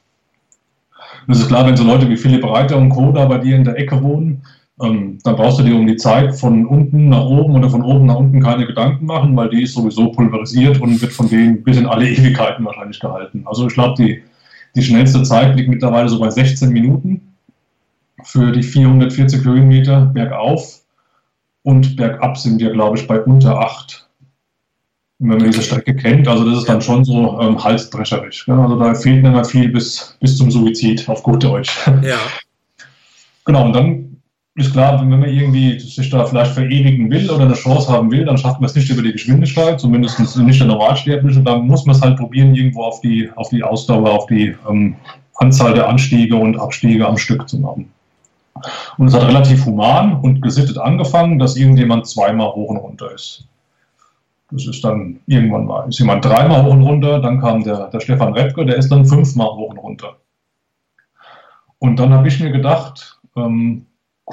[1.26, 3.10] Das ist klar, wenn so Leute wie Philipp Reiter und Co.
[3.12, 4.42] da bei dir in der Ecke wohnen,
[4.81, 8.07] ähm, dann brauchst du dir um die Zeit von unten nach oben oder von oben
[8.07, 11.77] nach unten keine Gedanken machen, weil die ist sowieso pulverisiert und wird von denen bis
[11.77, 13.45] in alle Ewigkeiten wahrscheinlich gehalten.
[13.47, 14.22] Also ich glaube, die,
[14.75, 17.35] die schnellste Zeit liegt mittlerweile so bei 16 Minuten
[18.25, 20.81] für die 440 Höhenmeter bergauf
[21.62, 24.09] und bergab sind wir, glaube ich, bei unter 8.
[25.20, 28.45] Und wenn man diese Strecke kennt, also das ist dann schon so ähm, halsbrecherisch.
[28.47, 28.59] Gell?
[28.59, 31.77] Also da fehlt mehr viel bis, bis zum Suizid, auf gut Deutsch.
[32.03, 32.18] Ja.
[33.47, 34.03] Genau, und dann
[34.57, 38.24] ist klar, wenn man irgendwie sich da vielleicht verewigen will oder eine Chance haben will,
[38.24, 41.40] dann schafft man es nicht über die Geschwindigkeit, zumindest nicht der Normalsterbliche.
[41.40, 44.94] Dann muss man es halt probieren, irgendwo auf die, auf die Ausdauer, auf die ähm,
[45.34, 47.90] Anzahl der Anstiege und Abstiege am Stück zu machen.
[48.96, 53.44] Und es hat relativ human und gesittet angefangen, dass irgendjemand zweimal hoch und runter ist.
[54.52, 57.98] Das ist dann irgendwann mal, ist jemand dreimal hoch und runter, dann kam der, der
[57.98, 60.16] Stefan Repke, der ist dann fünfmal hoch und runter.
[61.80, 63.86] Und dann habe ich mir gedacht, ähm,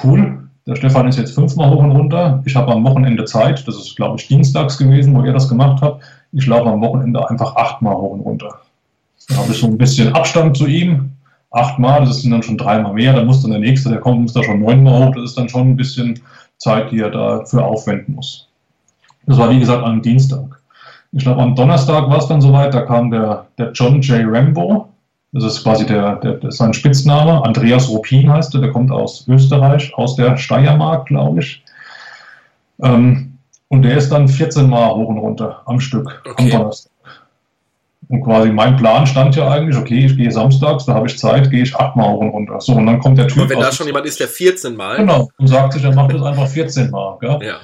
[0.03, 3.75] cool, der Stefan ist jetzt fünfmal hoch und runter, ich habe am Wochenende Zeit, das
[3.75, 5.99] ist glaube ich dienstags gewesen, wo er das gemacht hat,
[6.31, 8.59] ich laufe am Wochenende einfach achtmal hoch und runter.
[9.27, 11.11] Dann habe ich so ein bisschen Abstand zu ihm,
[11.51, 14.33] achtmal, das sind dann schon dreimal mehr, dann muss dann der Nächste, der kommt, muss
[14.33, 16.19] da schon neunmal hoch, das ist dann schon ein bisschen
[16.57, 18.47] Zeit, die er dafür aufwenden muss.
[19.25, 20.61] Das war wie gesagt am Dienstag.
[21.11, 24.21] Ich glaube, am Donnerstag war es dann soweit, da kam der, der John J.
[24.25, 24.90] Rambo,
[25.33, 29.25] das ist quasi der, der, der sein Spitzname, Andreas Ruppin heißt er, der kommt aus
[29.27, 31.63] Österreich, aus der Steiermark, glaube ich.
[32.81, 33.37] Ähm,
[33.69, 36.51] und der ist dann 14 Mal hoch und runter am Stück Okay.
[36.51, 36.91] am Donnerstag.
[38.09, 41.49] Und quasi mein Plan stand ja eigentlich, okay, ich gehe samstags, da habe ich Zeit,
[41.49, 42.59] gehe ich achtmal hoch und runter.
[42.59, 43.43] So, und dann kommt der Typ.
[43.43, 44.97] Aber wenn da schon jemand ist, der 14 Mal.
[44.97, 47.17] Genau, und sagt sich, er macht das einfach 14 Mal.
[47.21, 47.39] Gell?
[47.41, 47.55] Ja.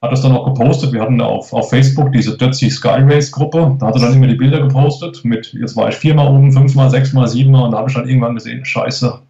[0.00, 0.92] Hat das dann auch gepostet.
[0.92, 3.76] Wir hatten auf, auf Facebook diese Dötzi Sky Race Gruppe.
[3.80, 6.88] Da hat er dann immer die Bilder gepostet mit, jetzt war ich viermal oben, fünfmal,
[6.88, 9.20] sechsmal, siebenmal und da habe ich dann irgendwann gesehen, scheiße,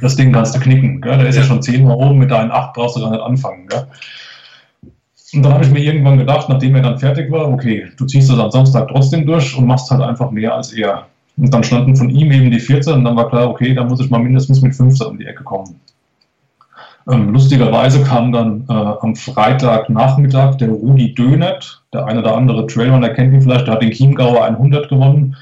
[0.00, 1.00] das Ding kannst du knicken.
[1.00, 1.18] Gell?
[1.18, 1.44] Der ist ja.
[1.44, 3.68] Schon zehnmal oben, mit deinen acht brauchst du gar nicht anfangen.
[3.68, 3.86] Gell?
[5.34, 8.30] Und dann habe ich mir irgendwann gedacht, nachdem er dann fertig war, okay, du ziehst
[8.30, 11.06] das am Samstag trotzdem durch und machst halt einfach mehr als er.
[11.36, 14.00] Und dann standen von ihm eben die 14 und dann war klar, okay, da muss
[14.00, 15.78] ich mal mindestens mit 15 um die Ecke kommen.
[17.10, 23.08] Ähm, lustigerweise kam dann äh, am Freitagnachmittag der Rudi Dönert, der eine oder andere Trailrunner
[23.10, 25.34] kennt ihn vielleicht, der hat den Chiemgauer 100 gewonnen,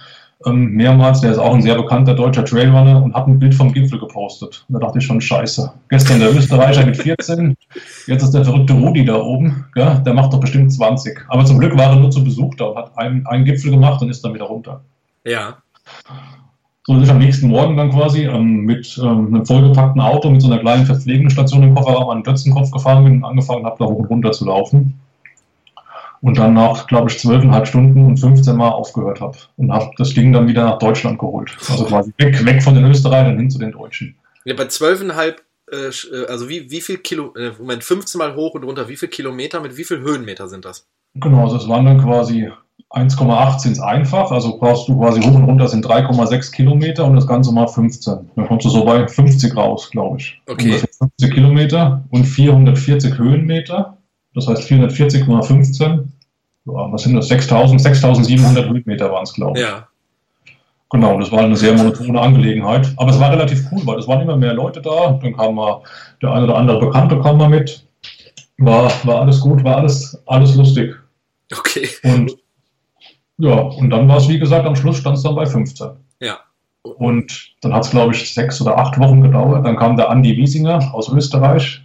[0.44, 3.72] ähm, mehrmals, der ist auch ein sehr bekannter deutscher Trailrunner und hat ein Bild vom
[3.72, 4.64] Gipfel gepostet.
[4.68, 5.72] Da dachte ich schon, scheiße.
[5.88, 7.56] Gestern der Österreicher mit 14,
[8.06, 10.00] jetzt ist der verrückte Rudi da oben, gell?
[10.06, 11.18] der macht doch bestimmt 20.
[11.28, 14.00] Aber zum Glück war er nur zu Besuch da und hat einen, einen Gipfel gemacht
[14.02, 14.82] und ist dann wieder runter.
[15.24, 15.56] Ja.
[16.86, 20.40] So bin ich am nächsten Morgen dann quasi ähm, mit ähm, einem vollgepackten Auto mit
[20.40, 23.86] so einer kleinen Verpflegungsstation im Kofferraum an den Dötzenkopf gefahren bin und angefangen habe, da
[23.86, 24.94] hoch und runter zu laufen.
[26.22, 30.14] Und dann nach, glaube ich, zwölfeinhalb Stunden und 15 Mal aufgehört habe und habe das
[30.14, 31.56] Ding dann wieder nach Deutschland geholt.
[31.68, 34.14] Also quasi weg, weg von den Österreichern hin zu den Deutschen.
[34.44, 35.34] ja bei 12,5,
[35.72, 38.96] äh, äh, also wie, wie viel Kilo, äh, Moment, 15 Mal hoch und runter, wie
[38.96, 40.86] viel Kilometer mit wie viel Höhenmeter sind das?
[41.14, 42.48] Genau, also es waren dann quasi
[42.90, 47.16] 1,8 sind es einfach, also brauchst du quasi hoch und runter sind 3,6 Kilometer und
[47.16, 48.30] das Ganze mal 15.
[48.36, 50.40] Dann kommst du so bei 50 raus, glaube ich.
[50.48, 50.66] Okay.
[50.66, 53.96] Ungefähr 50 Kilometer und 440 Höhenmeter.
[54.34, 56.12] Das heißt 440 mal 15.
[56.66, 57.28] Ja, was sind das?
[57.28, 59.64] 6000, 6700 Höhenmeter waren es, glaube ich.
[59.64, 59.88] Ja.
[60.90, 62.92] Genau, das war eine sehr monotone Angelegenheit.
[62.96, 65.18] Aber es war relativ cool, weil es waren immer mehr Leute da.
[65.20, 65.82] Dann kam mal
[66.22, 67.84] der eine oder andere Bekannte kam mal mit.
[68.58, 70.94] War, war alles gut, war alles, alles lustig.
[71.52, 71.88] Okay.
[72.04, 72.36] Und
[73.38, 75.88] ja, und dann war es, wie gesagt, am Schluss stand es dann bei 15.
[76.20, 76.38] Ja.
[76.82, 79.66] Und dann hat es, glaube ich, sechs oder acht Wochen gedauert.
[79.66, 81.82] Dann kam der Andi Wiesinger aus Österreich.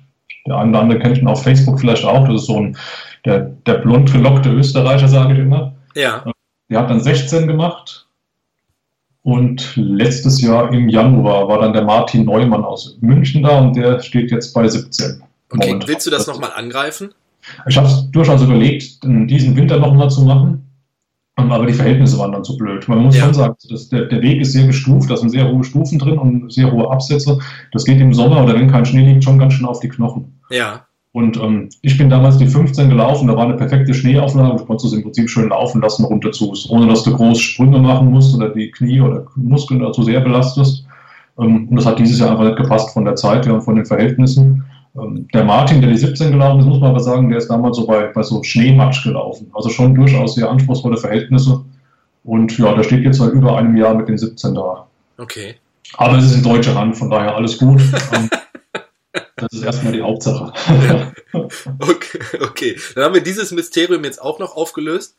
[0.48, 2.28] Der eine oder andere kennt ihn auf Facebook vielleicht auch.
[2.28, 2.78] Das ist so ein,
[3.26, 5.74] der, der blond gelockte Österreicher, sage ich immer.
[5.96, 6.24] Ja.
[6.70, 8.08] Der hat dann 16 gemacht.
[9.24, 14.00] Und letztes Jahr im Januar war dann der Martin Neumann aus München da und der
[14.02, 15.22] steht jetzt bei 17.
[15.50, 15.88] Okay, Momentan.
[15.88, 17.14] willst du das nochmal angreifen?
[17.68, 20.71] Ich habe es durchaus überlegt, diesen Winter nochmal zu machen.
[21.50, 22.88] Aber die Verhältnisse waren dann zu blöd.
[22.90, 23.24] Man muss Ja.
[23.24, 26.18] schon sagen, dass der, der Weg ist sehr gestuft, da sind sehr hohe Stufen drin
[26.18, 27.40] und sehr hohe Absätze.
[27.72, 30.40] Das geht im Sommer oder wenn kein Schnee liegt, schon ganz schön auf die Knochen.
[30.50, 30.82] Ja.
[31.14, 34.88] Und ähm, ich bin damals die 15 gelaufen, da war eine perfekte Schneeauflage, du konntest
[34.88, 38.34] es im Prinzip schön laufen lassen, runter zu, ohne dass du groß Sprünge machen musst
[38.36, 40.86] oder die Knie oder Muskeln dazu sehr belastest.
[41.40, 43.76] Ähm, und das hat dieses Jahr einfach nicht gepasst von der Zeit her und von
[43.76, 44.64] den Verhältnissen.
[44.96, 47.78] Ähm, der Martin, der die 17 gelaufen ist, muss man aber sagen, der ist damals
[47.78, 49.50] so bei, bei so Schneematsch gelaufen.
[49.54, 51.64] Also schon durchaus sehr anspruchsvolle Verhältnisse.
[52.24, 54.88] Und ja, der steht jetzt seit über einem Jahr mit den 17 da.
[55.18, 55.56] Okay.
[55.98, 57.82] Aber es ist in deutscher Hand, von daher alles gut.
[58.14, 58.30] Ähm,
[59.36, 60.54] das ist erstmal die Hauptsache.
[61.80, 62.80] Okay, okay.
[62.94, 65.16] Dann haben wir dieses Mysterium jetzt auch noch aufgelöst.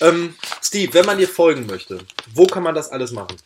[0.00, 1.98] Ähm, Steve, wenn man dir folgen möchte,
[2.32, 3.36] wo kann man das alles machen?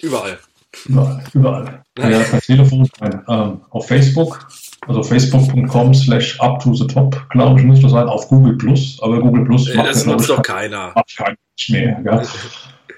[0.00, 0.38] Überall.
[0.84, 1.24] Überall.
[1.32, 1.84] überall.
[1.98, 4.46] Ja, per Telefon, ähm, auf Facebook,
[4.88, 8.98] also facebook.com slash up to the top, glaube ich, müsste das sein, auf Google Plus,
[9.02, 10.92] aber Google Plus Äh, macht das nutzt doch keiner.
[10.94, 12.00] macht kein Mensch mehr.
[12.04, 12.22] Ja.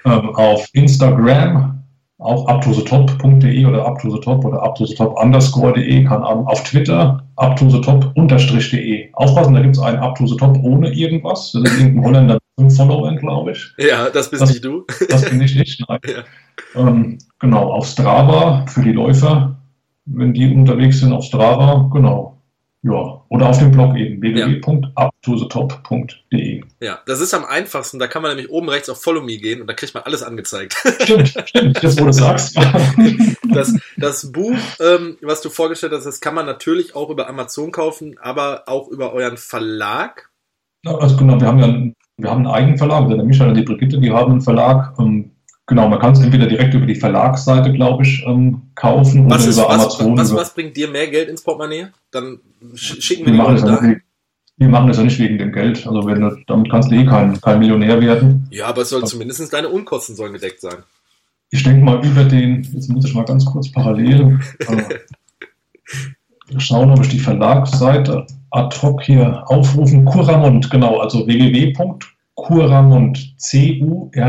[0.05, 1.75] Ähm, auf Instagram
[2.19, 9.09] auch uptosetop.de oder uptosetop oder uptosetop underscore.de kann auf Twitter uptosetop unterstrich.de.
[9.13, 11.53] Aufpassen, da gibt es einen uptosetop ohne irgendwas.
[11.53, 13.71] Das ist irgendein Holländer mit fünf Followern, glaube ich.
[13.77, 14.85] Ja, das bist das, nicht du.
[15.09, 15.99] Das bin nicht ich, nein.
[16.75, 16.87] Ja.
[16.87, 19.55] Ähm, genau, auf Strava für die Läufer,
[20.11, 22.35] wenn die unterwegs sind auf Strava, genau.
[22.81, 26.63] Ja, oder auf dem Blog eben www.uptothetop.de.
[26.79, 27.99] Ja, das ist am einfachsten.
[27.99, 30.23] Da kann man nämlich oben rechts auf Follow Me gehen und da kriegt man alles
[30.23, 30.77] angezeigt.
[31.01, 31.83] Stimmt, stimmt.
[31.83, 32.57] Jetzt, wo du sagst.
[33.51, 37.71] Das, das Buch, ähm, was du vorgestellt hast, das kann man natürlich auch über Amazon
[37.71, 40.29] kaufen, aber auch über euren Verlag.
[40.85, 43.09] Ja, also genau, wir haben ja einen, wir haben einen eigenen Verlag.
[43.09, 44.93] Der Michael und die Brigitte, die haben einen Verlag.
[44.99, 45.31] Ähm,
[45.69, 49.49] Genau, man kann es entweder direkt über die Verlagsseite, glaube ich, ähm, kaufen was oder
[49.49, 50.17] ist, über was, Amazon.
[50.17, 51.89] Was, was, bringt dir mehr Geld ins Portemonnaie?
[52.09, 52.39] Dann
[52.73, 53.95] schicken wir, wir die Leute da.
[54.57, 55.85] Wir machen das ja nicht wegen dem Geld.
[55.85, 58.47] Also wenn du, damit kannst du eh kein, kein Millionär werden.
[58.49, 60.77] Ja, aber es soll also, zumindest deine Unkosten sollen gedeckt sein.
[61.51, 64.99] Ich denke mal über den, jetzt muss ich mal ganz kurz parallel äh,
[66.57, 70.05] schauen, ob ich die Verlagsseite ad hoc hier aufrufen.
[70.05, 71.73] Curamont, genau, also www
[72.47, 74.19] Curamont, C-U-R-A-M-O-N-T.de.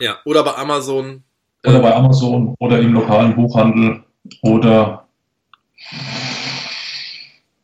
[0.00, 1.22] Ja, oder bei Amazon.
[1.64, 4.02] Oder äh, bei Amazon oder im lokalen Buchhandel
[4.42, 5.06] oder.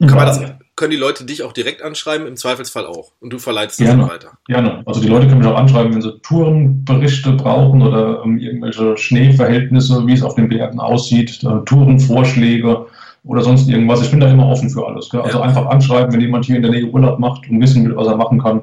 [0.00, 0.40] Kann man das,
[0.78, 3.10] können die Leute dich auch direkt anschreiben, im Zweifelsfall auch.
[3.20, 4.38] Und du verleitest das dann weiter.
[4.46, 4.82] Gerne.
[4.86, 10.06] Also die Leute können mich auch anschreiben, wenn sie Tourenberichte brauchen oder um, irgendwelche Schneeverhältnisse,
[10.06, 12.86] wie es auf den Bergen aussieht, äh, Tourenvorschläge
[13.28, 14.02] oder sonst irgendwas.
[14.02, 15.10] Ich bin da immer offen für alles.
[15.10, 15.20] Gell?
[15.20, 15.44] Also ja.
[15.44, 18.16] einfach anschreiben, wenn jemand hier in der Nähe Urlaub macht und wissen will, was er
[18.16, 18.62] machen kann.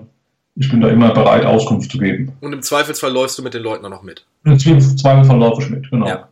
[0.56, 2.34] Ich bin da immer bereit, Auskunft zu geben.
[2.42, 4.26] Und im Zweifelsfall läufst du mit den Leuten auch noch mit.
[4.44, 6.08] Im Zweifelsfall laufe ich mit, genau.
[6.08, 6.30] Ja,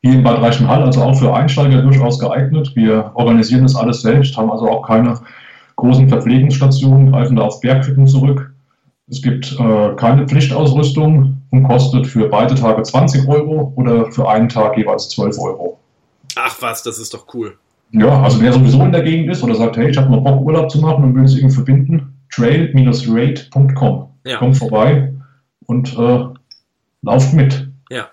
[0.02, 2.70] Hier in Bad Reichenhall, also auch für Einsteiger durchaus geeignet.
[2.76, 5.18] Wir organisieren das alles selbst, haben also auch keine
[5.74, 8.52] großen Verpflegungsstationen, greifen da auf Berghütten zurück.
[9.08, 14.48] Es gibt äh, keine Pflichtausrüstung und kostet für beide Tage 20 Euro oder für einen
[14.48, 15.78] Tag jeweils 12 Euro.
[16.37, 17.59] Ach was, das ist doch cool.
[17.93, 20.41] Ja, also wer sowieso in der Gegend ist oder sagt, hey, ich habe mal Bock
[20.41, 24.11] Urlaub zu machen und will es irgendwie verbinden, trail-rate.com.
[24.24, 24.39] Ja.
[24.39, 25.12] Kommt vorbei
[25.66, 26.24] und äh,
[27.03, 27.68] lauft mit.
[27.91, 28.09] Ja.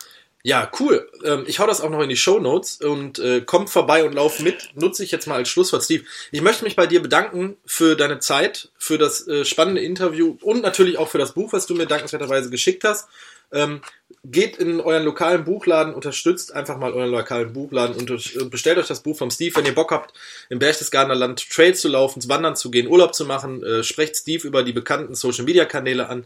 [0.46, 1.10] Ja, cool.
[1.24, 4.14] Ähm, ich hau das auch noch in die Show Notes und äh, kommt vorbei und
[4.14, 4.72] lauf mit.
[4.76, 6.04] Nutze ich jetzt mal als Schlusswort, Steve.
[6.32, 10.62] Ich möchte mich bei dir bedanken für deine Zeit, für das äh, spannende Interview und
[10.62, 13.08] natürlich auch für das Buch, was du mir dankenswerterweise geschickt hast.
[13.54, 13.82] Ähm,
[14.24, 18.88] geht in euren lokalen Buchladen, unterstützt einfach mal euren lokalen Buchladen und, und bestellt euch
[18.88, 20.14] das Buch vom Steve, wenn ihr Bock habt,
[20.50, 23.62] im Berchtesgadener Land Trails zu laufen, wandern zu gehen, Urlaub zu machen.
[23.64, 26.24] Äh, sprecht Steve über die bekannten Social Media Kanäle an.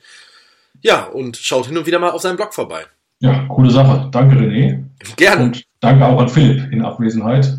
[0.82, 2.86] Ja, und schaut hin und wieder mal auf seinem Blog vorbei.
[3.20, 4.10] Ja, coole Sache.
[4.12, 4.84] Danke, René.
[5.16, 5.46] Gerne.
[5.46, 7.58] Und danke auch an Philipp in Abwesenheit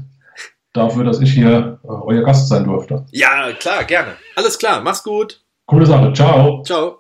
[0.73, 3.05] dafür, dass ich hier äh, euer Gast sein durfte.
[3.11, 4.15] Ja, klar, gerne.
[4.37, 4.81] Alles klar.
[4.83, 5.41] Mach's gut.
[5.67, 6.13] Coole Sache.
[6.13, 6.63] Ciao.
[6.63, 6.98] Ciao.